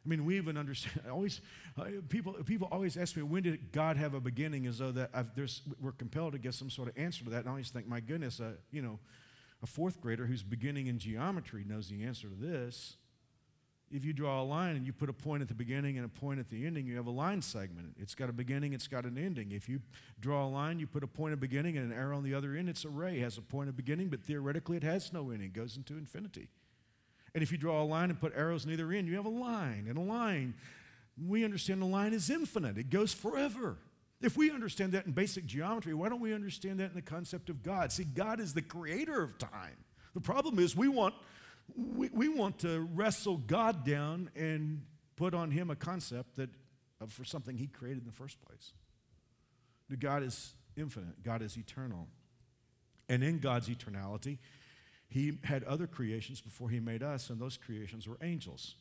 [0.06, 1.02] I mean, we even understand.
[1.12, 1.42] Always,
[1.78, 4.66] uh, people people always ask me, when did God have a beginning?
[4.66, 5.12] As though that
[5.82, 7.40] we're compelled to get some sort of answer to that.
[7.40, 9.00] And I always think, my goodness, uh, you know,
[9.62, 12.96] a fourth grader who's beginning in geometry knows the answer to this.
[13.92, 16.10] If you draw a line and you put a point at the beginning and a
[16.10, 17.96] point at the ending, you have a line segment.
[18.00, 19.52] It's got a beginning, it's got an ending.
[19.52, 19.82] If you
[20.20, 22.56] draw a line, you put a point at beginning and an arrow on the other
[22.56, 23.18] end, it's a ray.
[23.18, 25.48] It has a point at beginning, but theoretically it has no ending.
[25.48, 26.50] It goes into infinity.
[27.34, 29.30] And if you draw a line and put arrows in either end, you have a
[29.30, 29.86] line.
[29.88, 30.56] And a line,
[31.28, 33.78] we understand the line is infinite, it goes forever.
[34.22, 37.50] If we understand that in basic geometry, why don't we understand that in the concept
[37.50, 37.92] of God?
[37.92, 39.78] See, God is the creator of time.
[40.14, 41.14] The problem is we want,
[41.76, 44.82] we, we want to wrestle God down and
[45.16, 46.50] put on him a concept that
[47.02, 48.74] uh, for something he created in the first place.
[50.00, 52.08] God is infinite, God is eternal.
[53.08, 54.38] And in God's eternality,
[55.10, 58.76] he had other creations before he made us, and those creations were angels.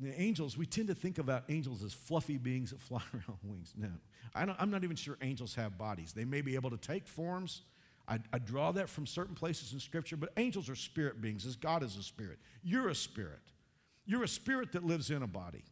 [0.00, 3.74] The angels, we tend to think about angels as fluffy beings that fly around wings.
[3.76, 3.90] No,
[4.34, 6.12] I am not even sure angels have bodies.
[6.12, 7.62] They may be able to take forms.
[8.08, 11.56] I, I draw that from certain places in Scripture, but angels are spirit beings, as
[11.56, 12.38] God is a spirit.
[12.62, 13.42] You're a spirit.
[14.06, 15.64] You're a spirit that lives in a body.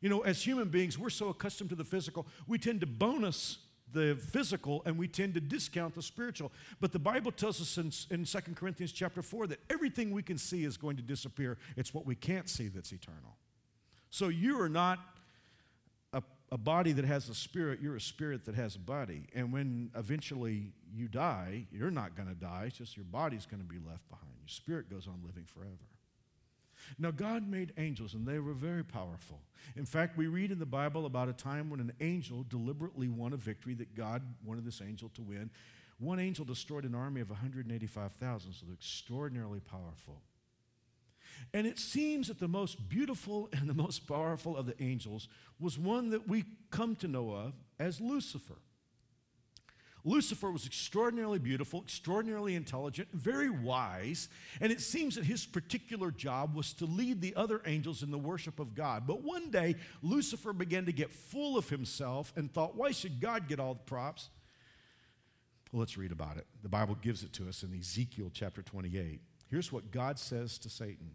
[0.00, 3.58] You know, as human beings, we're so accustomed to the physical, we tend to bonus
[3.92, 6.52] the physical and we tend to discount the spiritual.
[6.80, 10.38] But the Bible tells us in, in 2 Corinthians chapter 4 that everything we can
[10.38, 11.58] see is going to disappear.
[11.76, 13.36] It's what we can't see that's eternal.
[14.10, 14.98] So you are not
[16.12, 19.28] a, a body that has a spirit, you're a spirit that has a body.
[19.34, 23.62] And when eventually you die, you're not going to die, it's just your body's going
[23.62, 24.32] to be left behind.
[24.40, 25.86] Your spirit goes on living forever.
[26.98, 29.40] Now, God made angels, and they were very powerful.
[29.76, 33.32] In fact, we read in the Bible about a time when an angel deliberately won
[33.32, 35.50] a victory that God wanted this angel to win.
[35.98, 40.22] One angel destroyed an army of 185,000, so they're extraordinarily powerful.
[41.52, 45.78] And it seems that the most beautiful and the most powerful of the angels was
[45.78, 48.58] one that we come to know of as Lucifer.
[50.04, 54.28] Lucifer was extraordinarily beautiful, extraordinarily intelligent, very wise,
[54.60, 58.18] and it seems that his particular job was to lead the other angels in the
[58.18, 59.06] worship of God.
[59.06, 63.48] But one day, Lucifer began to get full of himself and thought, why should God
[63.48, 64.30] get all the props?
[65.72, 66.46] Well, let's read about it.
[66.62, 69.20] The Bible gives it to us in Ezekiel chapter 28.
[69.48, 71.10] Here's what God says to Satan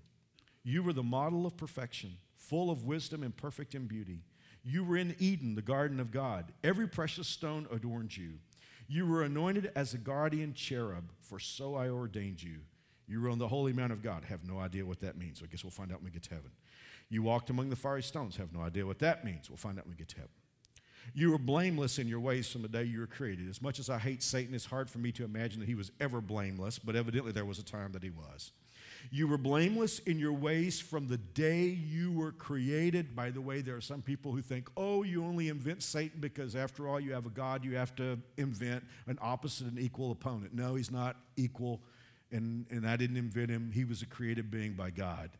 [0.63, 4.21] You were the model of perfection, full of wisdom and perfect in beauty.
[4.63, 6.51] You were in Eden, the garden of God.
[6.63, 8.39] Every precious stone adorned you.
[8.87, 12.59] You were anointed as a guardian cherub, for so I ordained you.
[13.07, 14.25] You were on the holy mount of God.
[14.25, 15.41] Have no idea what that means.
[15.43, 16.51] I guess we'll find out when we get to heaven.
[17.09, 18.35] You walked among the fiery stones.
[18.37, 19.49] Have no idea what that means.
[19.49, 20.31] We'll find out when we get to heaven.
[21.13, 23.47] You were blameless in your ways from the day you were created.
[23.47, 25.91] As much as I hate Satan, it's hard for me to imagine that he was
[25.99, 28.51] ever blameless, but evidently there was a time that he was.
[29.11, 33.15] You were blameless in your ways from the day you were created.
[33.15, 36.55] By the way, there are some people who think, oh, you only invent Satan because
[36.55, 40.53] after all, you have a God, you have to invent an opposite and equal opponent.
[40.53, 41.81] No, he's not equal,
[42.31, 43.71] and, and I didn't invent him.
[43.73, 45.31] He was a created being by God.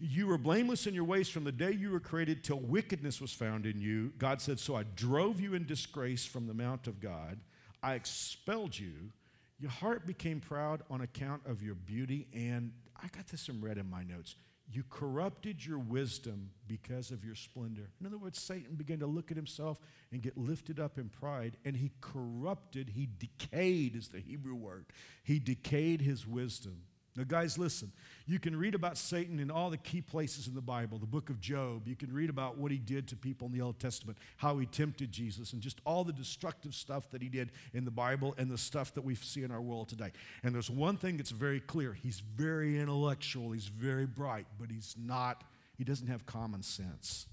[0.00, 3.32] You were blameless in your ways from the day you were created till wickedness was
[3.32, 4.12] found in you.
[4.16, 7.38] God said, So I drove you in disgrace from the mount of God.
[7.82, 9.10] I expelled you
[9.58, 13.78] your heart became proud on account of your beauty, and I got this in red
[13.78, 14.36] in my notes.
[14.70, 17.88] You corrupted your wisdom because of your splendor.
[18.00, 19.80] In other words, Satan began to look at himself
[20.12, 24.84] and get lifted up in pride, and he corrupted, he decayed, is the Hebrew word.
[25.22, 26.82] He decayed his wisdom.
[27.18, 27.90] Now, guys, listen.
[28.26, 31.30] You can read about Satan in all the key places in the Bible, the book
[31.30, 31.88] of Job.
[31.88, 34.66] You can read about what he did to people in the Old Testament, how he
[34.66, 38.48] tempted Jesus, and just all the destructive stuff that he did in the Bible and
[38.48, 40.12] the stuff that we see in our world today.
[40.44, 44.94] And there's one thing that's very clear he's very intellectual, he's very bright, but he's
[44.96, 45.42] not,
[45.76, 47.26] he doesn't have common sense.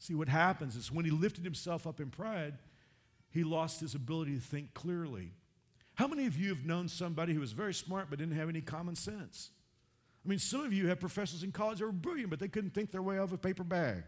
[0.00, 2.54] See, what happens is when he lifted himself up in pride,
[3.30, 5.34] he lost his ability to think clearly.
[5.98, 8.60] How many of you have known somebody who was very smart but didn't have any
[8.60, 9.50] common sense?
[10.24, 12.70] I mean, some of you have professors in college that were brilliant, but they couldn't
[12.70, 14.04] think their way out of a paper bag.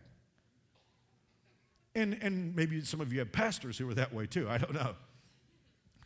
[1.97, 4.49] And, and maybe some of you have pastors who were that way too.
[4.49, 4.95] I don't know.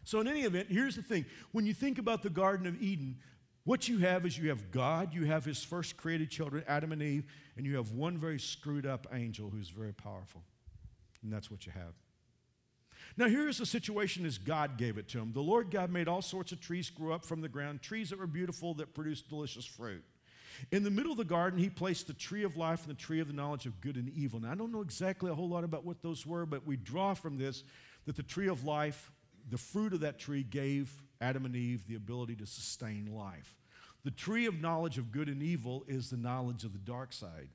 [0.05, 3.19] So, in any event, here's the thing when you think about the Garden of Eden,
[3.65, 7.03] what you have is you have God, you have his first created children, Adam and
[7.03, 7.27] Eve,
[7.59, 10.43] and you have one very screwed up angel who's very powerful.
[11.23, 11.93] And that's what you have.
[13.17, 15.33] Now, here's the situation as God gave it to him.
[15.33, 18.19] The Lord God made all sorts of trees grow up from the ground, trees that
[18.19, 20.05] were beautiful, that produced delicious fruit.
[20.71, 23.21] In the middle of the garden, he placed the tree of life and the tree
[23.21, 24.41] of the knowledge of good and evil.
[24.41, 27.15] Now, I don't know exactly a whole lot about what those were, but we draw
[27.15, 27.65] from this
[28.07, 29.11] that the tree of life,
[29.51, 33.57] the fruit of that tree, gave Adam and Eve the ability to sustain life.
[34.05, 37.49] The tree of knowledge of good and evil is the knowledge of the dark side.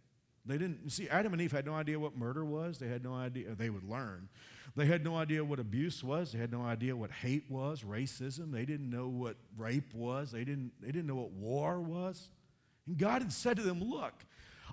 [0.45, 2.79] They didn't see Adam and Eve had no idea what murder was.
[2.79, 3.55] They had no idea.
[3.55, 4.29] They would learn.
[4.75, 6.31] They had no idea what abuse was.
[6.31, 8.51] They had no idea what hate was, racism.
[8.51, 10.31] They didn't know what rape was.
[10.31, 12.29] They didn't, they didn't know what war was.
[12.87, 14.13] And God had said to them, Look,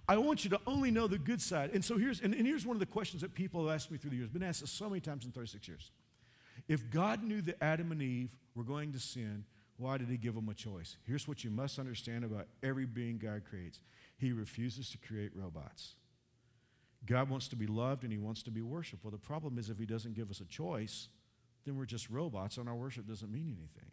[0.08, 1.70] I want you to only know the good side.
[1.74, 3.98] And so here's, and, and here's one of the questions that people have asked me
[3.98, 5.90] through the years, been asked this so many times in 36 years.
[6.68, 9.44] If God knew that Adam and Eve were going to sin,
[9.78, 10.96] why did he give them a choice?
[11.06, 13.80] Here's what you must understand about every being God creates
[14.16, 15.94] He refuses to create robots.
[17.04, 19.04] God wants to be loved and he wants to be worshiped.
[19.04, 21.08] Well, the problem is if he doesn't give us a choice,
[21.64, 23.90] then we're just robots and our worship doesn't mean anything.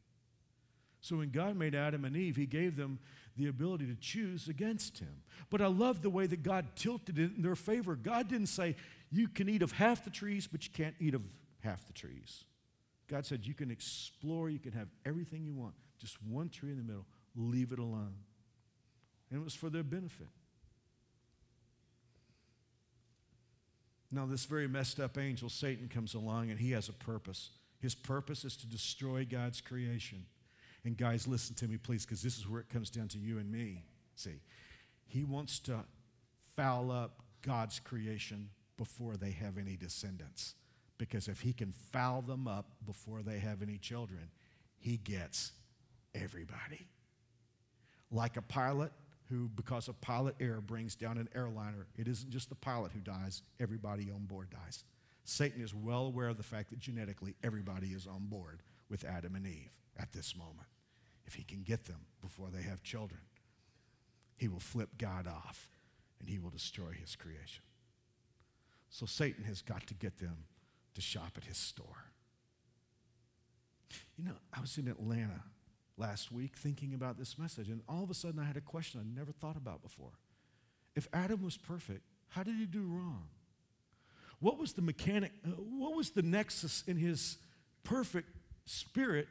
[1.01, 2.97] So when God made Adam and Eve, he gave them
[3.35, 5.21] the ability to choose against him.
[5.49, 7.95] But I love the way that God tilted it in their favor.
[7.97, 8.77] God didn't say,
[9.11, 11.27] you can eat of half the trees, but you can't eat of
[11.59, 12.45] half the trees.
[13.09, 16.77] God said, you can explore, you can have everything you want, just one tree in
[16.77, 17.05] the middle,
[17.35, 18.13] leave it alone.
[19.33, 20.27] And it was for their benefit.
[24.11, 27.49] Now, this very messed up angel, Satan, comes along and he has a purpose.
[27.79, 30.27] His purpose is to destroy God's creation.
[30.85, 33.39] And guys, listen to me, please, because this is where it comes down to you
[33.39, 33.85] and me.
[34.15, 34.39] See,
[35.07, 35.79] he wants to
[36.55, 40.53] foul up God's creation before they have any descendants.
[40.99, 44.29] Because if he can foul them up before they have any children,
[44.77, 45.53] he gets
[46.13, 46.85] everybody.
[48.11, 48.91] Like a pilot
[49.33, 51.87] who, because of pilot error, brings down an airliner.
[51.97, 54.83] It isn't just the pilot who dies, everybody on board dies.
[55.23, 59.35] Satan is well aware of the fact that genetically everybody is on board with Adam
[59.35, 60.67] and Eve at this moment.
[61.25, 63.21] If he can get them before they have children,
[64.35, 65.69] he will flip God off
[66.19, 67.63] and he will destroy his creation.
[68.89, 70.45] So Satan has got to get them
[70.93, 72.11] to shop at his store.
[74.15, 75.41] You know, I was in Atlanta
[75.97, 78.99] last week thinking about this message, and all of a sudden I had a question
[78.99, 80.11] I never thought about before.
[80.95, 83.27] If Adam was perfect, how did he do wrong?
[84.39, 87.37] What was the mechanic, uh, what was the nexus in his
[87.83, 88.29] perfect
[88.65, 89.27] spirit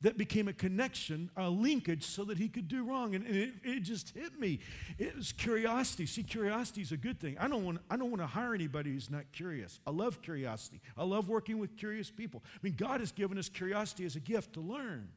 [0.00, 3.16] that became a connection, a linkage, so that he could do wrong.
[3.16, 4.60] And, it, it, just hit me.
[4.96, 6.06] It was curiosity.
[6.06, 7.36] See, curiosity is a good thing.
[7.38, 9.80] I don't, want, I don't want to hire anybody who's not curious.
[9.86, 10.80] I love curiosity.
[10.96, 12.44] I love working with curious people.
[12.54, 15.08] I mean, God has given us curiosity as a gift to learn.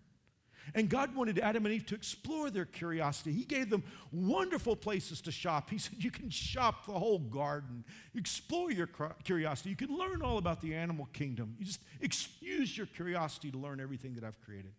[0.74, 3.34] And God wanted Adam and Eve to explore their curiosity.
[3.34, 5.69] He gave them wonderful places to shop.
[5.69, 7.84] He said, You can shop the whole garden,
[8.15, 8.89] explore your
[9.24, 9.71] curiosity.
[9.71, 11.56] You can learn all about the animal kingdom.
[11.58, 14.74] You just use your curiosity to learn everything that I've created.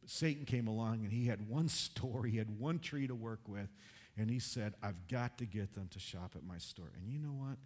[0.00, 3.40] But Satan came along and he had one store, he had one tree to work
[3.48, 3.68] with,
[4.16, 6.92] and he said, I've got to get them to shop at my store.
[6.96, 7.56] And you know what?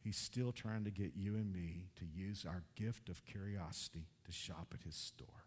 [0.00, 4.32] He's still trying to get you and me to use our gift of curiosity to
[4.32, 5.45] shop at his store.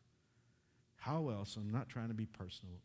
[0.99, 2.81] How else, I'm not trying to be personal,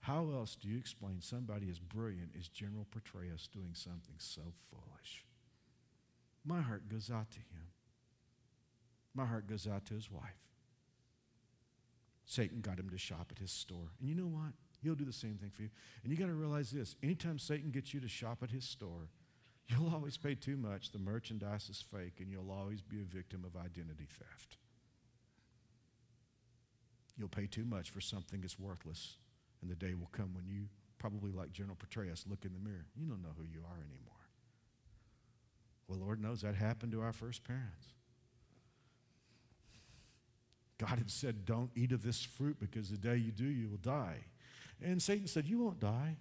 [0.00, 5.24] how else do you explain somebody as brilliant as General Petraeus doing something so foolish?
[6.44, 7.68] My heart goes out to him.
[9.14, 10.44] My heart goes out to his wife.
[12.26, 13.92] Satan got him to shop at his store.
[13.98, 14.52] And you know what?
[14.82, 15.70] He'll do the same thing for you.
[16.02, 19.08] And you got to realize this anytime Satan gets you to shop at his store,
[19.68, 20.92] you'll always pay too much.
[20.92, 24.58] The merchandise is fake, and you'll always be a victim of identity theft.
[27.16, 29.16] You'll pay too much for something that's worthless,
[29.62, 32.86] and the day will come when you, probably like General Petraeus, look in the mirror.
[32.96, 34.14] You don't know who you are anymore.
[35.86, 37.88] Well, Lord knows that happened to our first parents.
[40.78, 43.76] God had said, Don't eat of this fruit because the day you do, you will
[43.76, 44.24] die.
[44.82, 46.16] And Satan said, You won't die.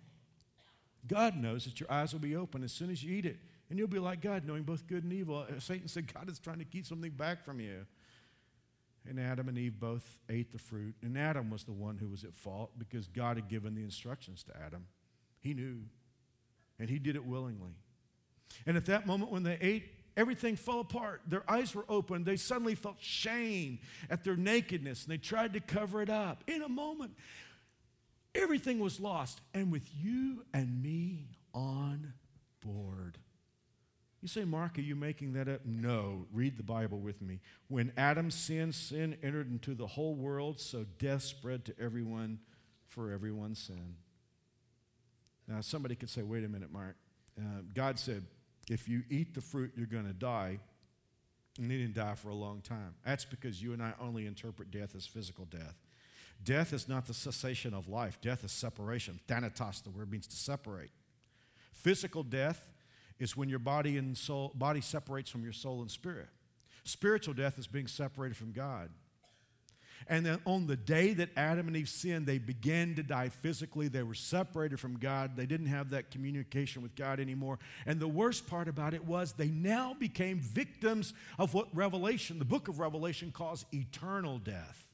[1.07, 3.37] God knows that your eyes will be open as soon as you eat it,
[3.69, 5.39] and you'll be like God, knowing both good and evil.
[5.39, 7.85] Uh, Satan said, God is trying to keep something back from you.
[9.07, 10.95] And Adam and Eve both ate the fruit.
[11.01, 14.43] And Adam was the one who was at fault because God had given the instructions
[14.43, 14.85] to Adam.
[15.41, 15.81] He knew,
[16.79, 17.75] and he did it willingly.
[18.65, 21.21] And at that moment, when they ate, everything fell apart.
[21.27, 22.23] Their eyes were open.
[22.23, 23.79] They suddenly felt shame
[24.09, 26.43] at their nakedness, and they tried to cover it up.
[26.47, 27.11] In a moment,
[28.35, 29.41] Everything was lost.
[29.53, 32.13] And with you and me on
[32.61, 33.17] board.
[34.23, 35.65] You say, Mark, are you making that up?
[35.65, 36.27] No.
[36.31, 37.41] Read the Bible with me.
[37.67, 42.39] When Adam sinned, sin entered into the whole world, so death spread to everyone
[42.87, 43.95] for everyone's sin.
[45.45, 46.95] Now, somebody could say, wait a minute, Mark.
[47.37, 48.23] Uh, God said,
[48.69, 50.59] if you eat the fruit, you're going to die.
[51.59, 52.95] And he didn't die for a long time.
[53.05, 55.75] That's because you and I only interpret death as physical death.
[56.41, 59.19] Death is not the cessation of life, death is separation.
[59.27, 60.91] Thanatos, the word means to separate.
[61.73, 62.69] Physical death
[63.23, 66.27] is when your body and soul body separates from your soul and spirit.
[66.83, 68.89] Spiritual death is being separated from God.
[70.07, 73.87] And then on the day that Adam and Eve sinned, they began to die physically.
[73.87, 75.37] They were separated from God.
[75.37, 77.57] They didn't have that communication with God anymore.
[77.85, 82.45] And the worst part about it was they now became victims of what Revelation, the
[82.45, 84.89] book of Revelation, calls eternal death.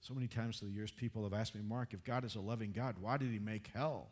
[0.00, 2.40] So many times through the years, people have asked me, Mark, if God is a
[2.40, 4.08] loving God, why did he make hell?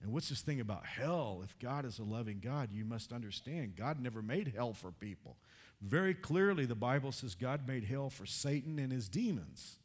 [0.00, 1.42] And what's this thing about hell?
[1.44, 5.36] If God is a loving God, you must understand God never made hell for people.
[5.82, 9.78] Very clearly, the Bible says God made hell for Satan and his demons.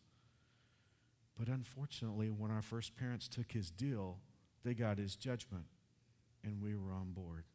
[1.37, 4.17] But unfortunately, when our first parents took his deal,
[4.63, 5.65] they got his judgment,
[6.43, 7.45] and we were on board.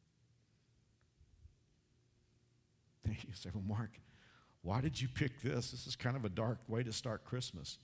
[3.08, 3.92] You say, well, Mark,
[4.60, 5.70] why did you pick this?
[5.70, 7.78] This is kind of a dark way to start Christmas.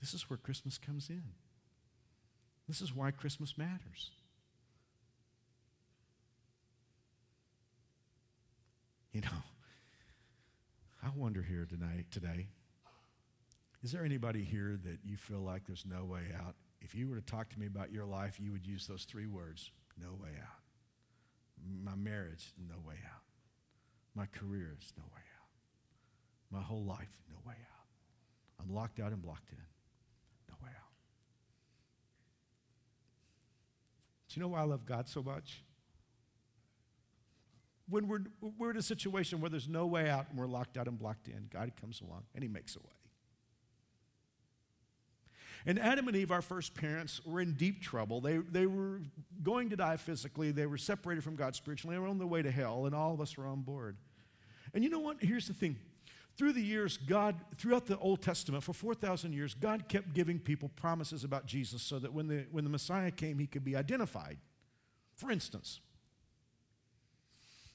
[0.00, 1.22] This is where Christmas comes in.
[2.68, 4.10] This is why Christmas matters.
[9.12, 9.42] You know,
[11.02, 12.48] I wonder here tonight, today,
[13.82, 16.54] is there anybody here that you feel like there's no way out?
[16.80, 19.26] If you were to talk to me about your life, you would use those three
[19.26, 20.60] words no way out.
[21.82, 23.22] My marriage, no way out.
[24.14, 25.38] My career is no way out
[26.50, 27.86] my whole life, no way out.
[28.60, 29.58] I'm locked out and blocked in.
[30.48, 30.92] No way out.
[34.27, 35.64] Do you know why I love God so much?
[37.88, 38.20] When we're,
[38.56, 41.26] we're in a situation where there's no way out and we're locked out and blocked
[41.26, 42.84] in, God comes along and He makes a way.
[45.66, 48.20] And Adam and Eve, our first parents, were in deep trouble.
[48.20, 49.00] They, they were
[49.42, 52.42] going to die physically, they were separated from God spiritually, they were on their way
[52.42, 53.96] to hell, and all of us were on board.
[54.72, 55.16] And you know what?
[55.20, 55.78] Here's the thing
[56.38, 60.70] through the years, God, throughout the Old Testament, for 4,000 years, God kept giving people
[60.76, 64.38] promises about Jesus so that when the, when the Messiah came, he could be identified.
[65.16, 65.80] For instance,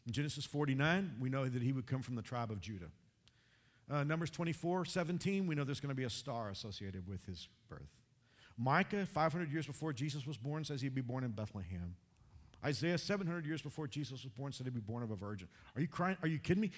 [0.07, 2.87] in Genesis 49, we know that he would come from the tribe of Judah.
[3.91, 7.49] Uh, Numbers 24, 17, we know there's going to be a star associated with his
[7.67, 7.81] birth.
[8.57, 11.95] Micah, 500 years before Jesus was born, says he'd be born in Bethlehem.
[12.63, 15.49] Isaiah, 700 years before Jesus was born, said he'd be born of a virgin.
[15.75, 16.15] Are you crying?
[16.21, 16.71] Are you kidding me?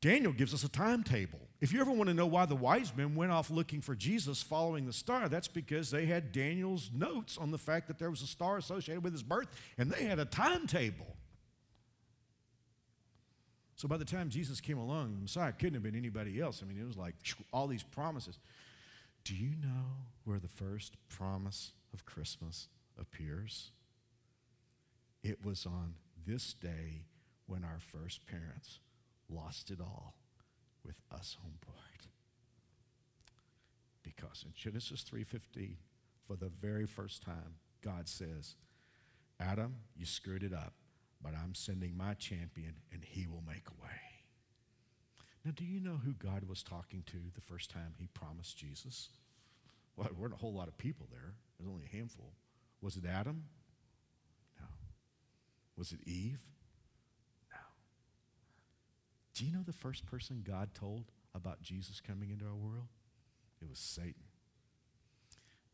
[0.00, 1.40] Daniel gives us a timetable.
[1.60, 4.42] If you ever want to know why the wise men went off looking for Jesus
[4.42, 8.22] following the star, that's because they had Daniel's notes on the fact that there was
[8.22, 11.16] a star associated with his birth, and they had a timetable.
[13.74, 16.62] So by the time Jesus came along, the Messiah couldn't have been anybody else.
[16.62, 17.14] I mean, it was like
[17.52, 18.38] all these promises.
[19.24, 22.68] Do you know where the first promise of Christmas
[22.98, 23.70] appears?
[25.22, 25.94] It was on
[26.26, 27.06] this day
[27.46, 28.80] when our first parents
[29.28, 30.14] lost it all
[30.84, 31.76] with us on board.
[34.02, 35.76] Because in Genesis 3:15,
[36.26, 38.56] for the very first time, God says,
[39.40, 40.74] Adam, you screwed it up,
[41.22, 44.24] but I'm sending my champion and he will make a way.
[45.44, 49.10] Now, do you know who God was talking to the first time he promised Jesus?
[49.96, 51.34] Well, there weren't a whole lot of people there.
[51.58, 52.32] There's only a handful.
[52.80, 53.44] Was it Adam?
[54.58, 54.66] No.
[55.76, 56.44] Was it Eve?
[59.38, 62.88] Do you know the first person God told about Jesus coming into our world?
[63.62, 64.14] It was Satan.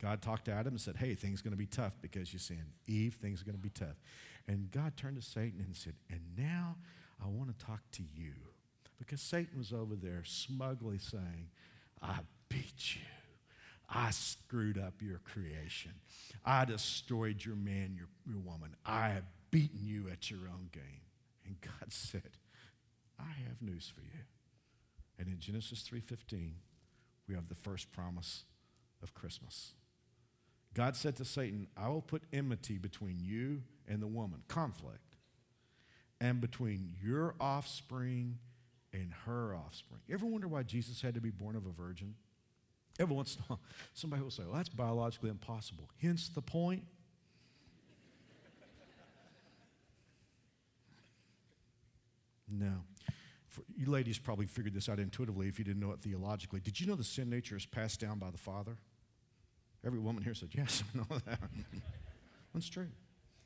[0.03, 2.39] God talked to Adam and said, Hey, things are going to be tough because you
[2.39, 2.63] sin.
[2.87, 3.97] Eve, things are going to be tough.
[4.47, 6.77] And God turned to Satan and said, And now
[7.25, 8.35] I want to talk to you.
[8.99, 11.49] Because Satan was over there smugly saying,
[12.03, 12.19] I
[12.51, 13.01] beat you.
[13.89, 15.93] I screwed up your creation.
[16.45, 18.77] I destroyed your man, your, your woman.
[18.85, 21.01] I have beaten you at your own game.
[21.47, 22.29] And God said,
[23.19, 24.25] I have news for you.
[25.19, 26.57] And in Genesis 3:15,
[27.27, 28.45] we have the first promise
[29.03, 29.75] of Christmas.
[30.75, 35.17] God said to Satan, I will put enmity between you and the woman, conflict,
[36.21, 38.39] and between your offspring
[38.93, 40.01] and her offspring.
[40.11, 42.15] Ever wonder why Jesus had to be born of a virgin?
[42.99, 43.61] Every once in a while,
[43.95, 45.91] somebody will say, well, that's biologically impossible.
[46.01, 46.85] Hence the point.
[52.49, 52.85] No.
[53.55, 56.59] For, you ladies probably figured this out intuitively if you didn't know it theologically.
[56.59, 58.77] Did you know the sin nature is passed down by the Father?
[59.87, 61.39] Every woman here said, Yes, I know that.
[62.53, 62.89] That's true.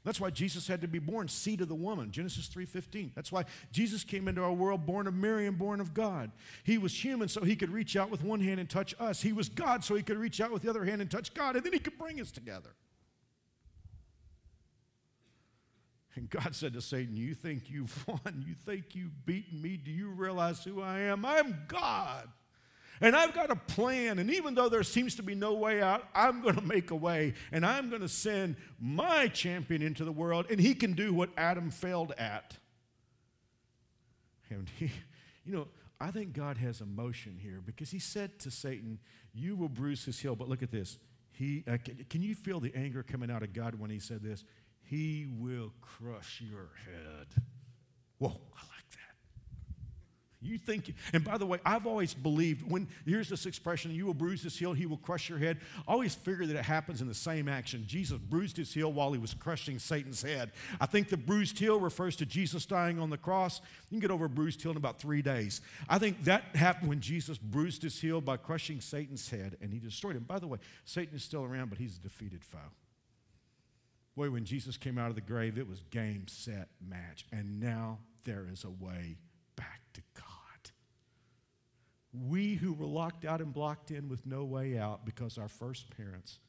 [0.04, 3.10] That's why Jesus had to be born seed of the woman, Genesis 3:15.
[3.14, 6.30] That's why Jesus came into our world born of Mary and born of God.
[6.64, 9.20] He was human so he could reach out with one hand and touch us.
[9.20, 11.56] He was God so he could reach out with the other hand and touch God
[11.56, 12.70] and then he could bring us together.
[16.14, 18.44] And God said to Satan, You think you've won?
[18.46, 19.76] You think you've beaten me?
[19.76, 21.24] Do you realize who I am?
[21.24, 22.28] I'm God.
[23.00, 24.18] And I've got a plan.
[24.18, 26.96] And even though there seems to be no way out, I'm going to make a
[26.96, 27.34] way.
[27.52, 30.46] And I'm going to send my champion into the world.
[30.50, 32.56] And he can do what Adam failed at.
[34.50, 34.90] And he,
[35.44, 35.68] you know,
[36.00, 38.98] I think God has emotion here because he said to Satan,
[39.34, 40.34] You will bruise his heel.
[40.34, 40.98] But look at this.
[41.32, 44.22] He, uh, can, can you feel the anger coming out of God when he said
[44.22, 44.44] this?
[44.88, 47.26] He will crush your head.
[48.18, 48.98] Whoa, I like that.
[50.40, 54.14] You think, and by the way, I've always believed when, here's this expression, you will
[54.14, 55.58] bruise his heel, he will crush your head.
[55.86, 57.84] I always figure that it happens in the same action.
[57.86, 60.52] Jesus bruised his heel while he was crushing Satan's head.
[60.80, 63.60] I think the bruised heel refers to Jesus dying on the cross.
[63.90, 65.60] You can get over a bruised heel in about three days.
[65.86, 69.80] I think that happened when Jesus bruised his heel by crushing Satan's head and he
[69.80, 70.24] destroyed him.
[70.24, 72.58] By the way, Satan is still around, but he's a defeated foe.
[74.18, 77.24] Boy, when Jesus came out of the grave, it was game, set, match.
[77.30, 79.16] And now there is a way
[79.54, 80.24] back to God.
[82.12, 85.96] We who were locked out and blocked in with no way out because our first
[85.96, 86.40] parents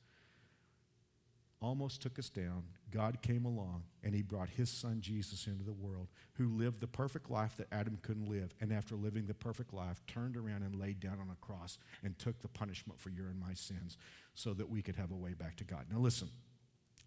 [1.61, 5.71] almost took us down, God came along and he brought his son Jesus into the
[5.71, 8.51] world, who lived the perfect life that Adam couldn't live.
[8.59, 12.17] And after living the perfect life, turned around and laid down on a cross and
[12.17, 13.95] took the punishment for your and my sins
[14.33, 15.85] so that we could have a way back to God.
[15.91, 16.29] Now, listen.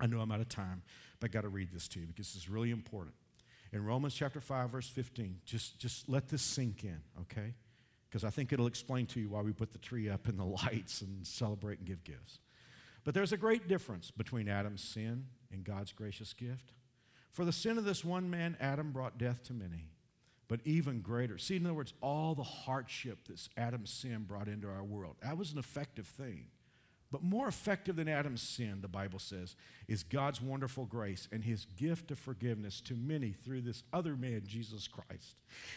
[0.01, 0.82] I know I'm out of time,
[1.20, 3.14] but I got to read this to you because it's really important.
[3.72, 7.55] In Romans chapter 5, verse 15, just, just let this sink in, okay?
[8.09, 10.45] Because I think it'll explain to you why we put the tree up and the
[10.64, 12.40] lights and celebrate and give gifts.
[13.05, 16.72] But there's a great difference between Adam's sin and God's gracious gift.
[17.32, 19.88] For the sin of this one man, Adam brought death to many.
[20.49, 24.68] But even greater, see, in other words, all the hardship that Adam's sin brought into
[24.68, 26.49] our world, that was an effective thing.
[27.13, 29.55] But more effective than Adam's sin, the Bible says,
[29.87, 34.45] is God's wonderful grace and his gift of forgiveness to many through this other man,
[34.47, 35.37] Jesus Christ.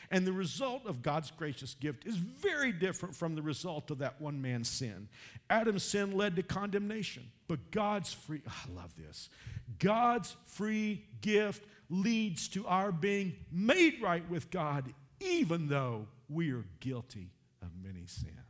[0.09, 4.21] And the result of God's gracious gift is very different from the result of that
[4.21, 5.09] one man's sin.
[5.49, 9.29] Adam's sin led to condemnation, but God's free, oh, I love this.
[9.77, 16.63] God's free gift leads to our being made right with God, even though we are
[16.79, 17.29] guilty
[17.61, 18.44] of many sins.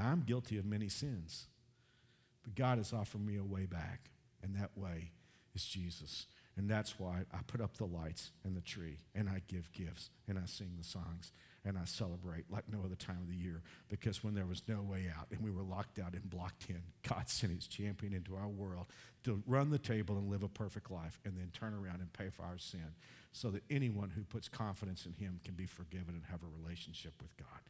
[0.00, 1.46] I'm guilty of many sins.
[2.42, 4.10] But God has offered me a way back,
[4.42, 5.12] and that way
[5.54, 6.26] is Jesus.
[6.56, 10.10] And that's why I put up the lights and the tree, and I give gifts,
[10.28, 11.32] and I sing the songs,
[11.64, 13.62] and I celebrate like no other time of the year.
[13.88, 16.82] Because when there was no way out and we were locked out and blocked in,
[17.08, 18.86] God sent his champion into our world
[19.24, 22.28] to run the table and live a perfect life, and then turn around and pay
[22.28, 22.94] for our sin
[23.32, 27.12] so that anyone who puts confidence in him can be forgiven and have a relationship
[27.22, 27.60] with God.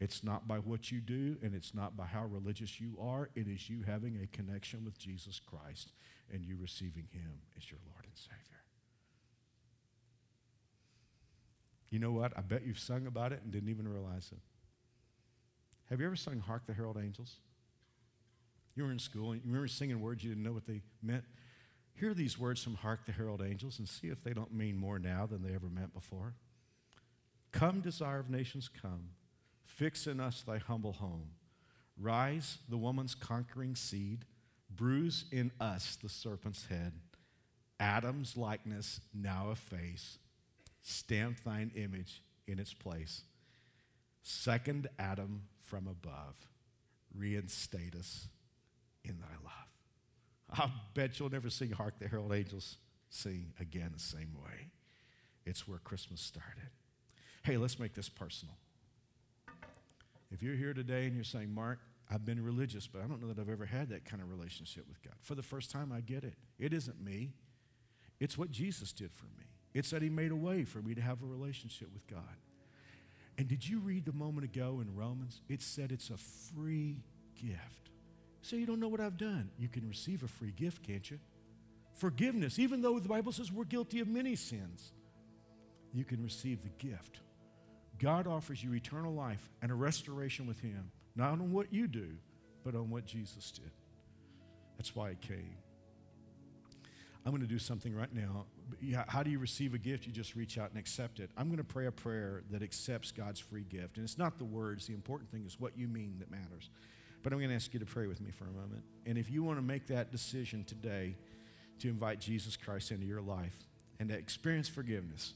[0.00, 3.28] It's not by what you do and it's not by how religious you are.
[3.34, 5.92] It is you having a connection with Jesus Christ
[6.32, 8.62] and you receiving him as your Lord and Savior.
[11.90, 12.32] You know what?
[12.36, 14.38] I bet you've sung about it and didn't even realize it.
[15.90, 17.36] Have you ever sung Hark the Herald Angels?
[18.74, 21.24] You were in school and you remember singing words you didn't know what they meant?
[21.94, 24.98] Hear these words from Hark the Herald Angels and see if they don't mean more
[24.98, 26.34] now than they ever meant before.
[27.52, 29.10] Come, desire of nations, come.
[29.76, 31.30] Fix in us thy humble home.
[31.96, 34.24] Rise, the woman's conquering seed.
[34.68, 36.92] Bruise in us the serpent's head.
[37.78, 40.18] Adam's likeness now efface.
[40.82, 43.22] Stamp thine image in its place.
[44.22, 46.34] Second Adam from above.
[47.16, 48.28] Reinstate us
[49.04, 50.68] in thy love.
[50.68, 52.76] I bet you'll never sing Hark the Herald Angels
[53.08, 54.68] sing again the same way.
[55.46, 56.70] It's where Christmas started.
[57.44, 58.56] Hey, let's make this personal.
[60.30, 63.28] If you're here today and you're saying, Mark, I've been religious, but I don't know
[63.28, 65.14] that I've ever had that kind of relationship with God.
[65.20, 66.34] For the first time, I get it.
[66.58, 67.32] It isn't me,
[68.18, 69.46] it's what Jesus did for me.
[69.72, 72.36] It's that He made a way for me to have a relationship with God.
[73.38, 75.40] And did you read the moment ago in Romans?
[75.48, 76.98] It said it's a free
[77.40, 77.90] gift.
[78.42, 79.50] So you don't know what I've done.
[79.58, 81.18] You can receive a free gift, can't you?
[81.94, 84.92] Forgiveness, even though the Bible says we're guilty of many sins,
[85.92, 87.20] you can receive the gift.
[88.00, 92.08] God offers you eternal life and a restoration with Him, not on what you do,
[92.64, 93.70] but on what Jesus did.
[94.78, 95.56] That's why He came.
[97.24, 98.46] I'm going to do something right now.
[99.06, 100.06] How do you receive a gift?
[100.06, 101.30] You just reach out and accept it.
[101.36, 103.96] I'm going to pray a prayer that accepts God's free gift.
[103.96, 106.70] And it's not the words, the important thing is what you mean that matters.
[107.22, 108.82] But I'm going to ask you to pray with me for a moment.
[109.04, 111.16] And if you want to make that decision today
[111.80, 113.66] to invite Jesus Christ into your life
[113.98, 115.34] and to experience forgiveness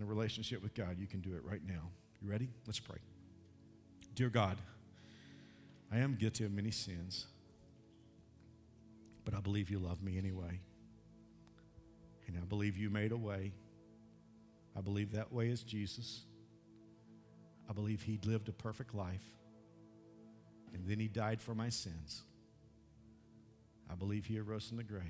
[0.00, 1.90] and a relationship with God, you can do it right now.
[2.22, 2.48] You ready?
[2.66, 2.96] Let's pray.
[4.14, 4.56] Dear God,
[5.92, 7.26] I am guilty of many sins,
[9.26, 10.60] but I believe you love me anyway.
[12.26, 13.52] And I believe you made a way.
[14.74, 16.22] I believe that way is Jesus.
[17.68, 19.24] I believe he lived a perfect life.
[20.72, 22.22] And then he died for my sins.
[23.90, 25.02] I believe he arose from the grave.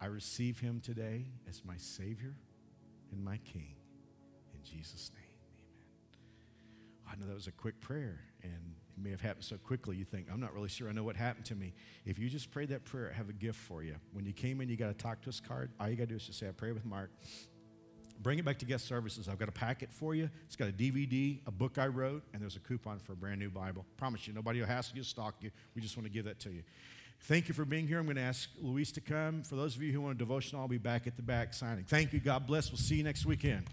[0.00, 2.34] I receive him today as my Savior
[3.12, 3.74] and my King.
[4.54, 7.12] In Jesus' name, amen.
[7.12, 10.04] I know that was a quick prayer, and it may have happened so quickly you
[10.04, 11.74] think, I'm not really sure I know what happened to me.
[12.04, 13.96] If you just prayed that prayer, I have a gift for you.
[14.12, 15.70] When you came in, you got a talk to us card.
[15.80, 17.10] All you got to do is just say, I pray with Mark.
[18.20, 19.28] Bring it back to guest services.
[19.28, 20.30] I've got a packet for you.
[20.46, 23.40] It's got a DVD, a book I wrote, and there's a coupon for a brand
[23.40, 23.84] new Bible.
[23.96, 25.50] Promise you, nobody will hassle you, stalk you.
[25.74, 26.62] We just want to give that to you.
[27.24, 28.00] Thank you for being here.
[28.00, 29.44] I'm going to ask Luis to come.
[29.44, 31.84] For those of you who want a devotional, I'll be back at the back signing.
[31.84, 32.18] Thank you.
[32.18, 32.70] God bless.
[32.70, 33.64] We'll see you next weekend.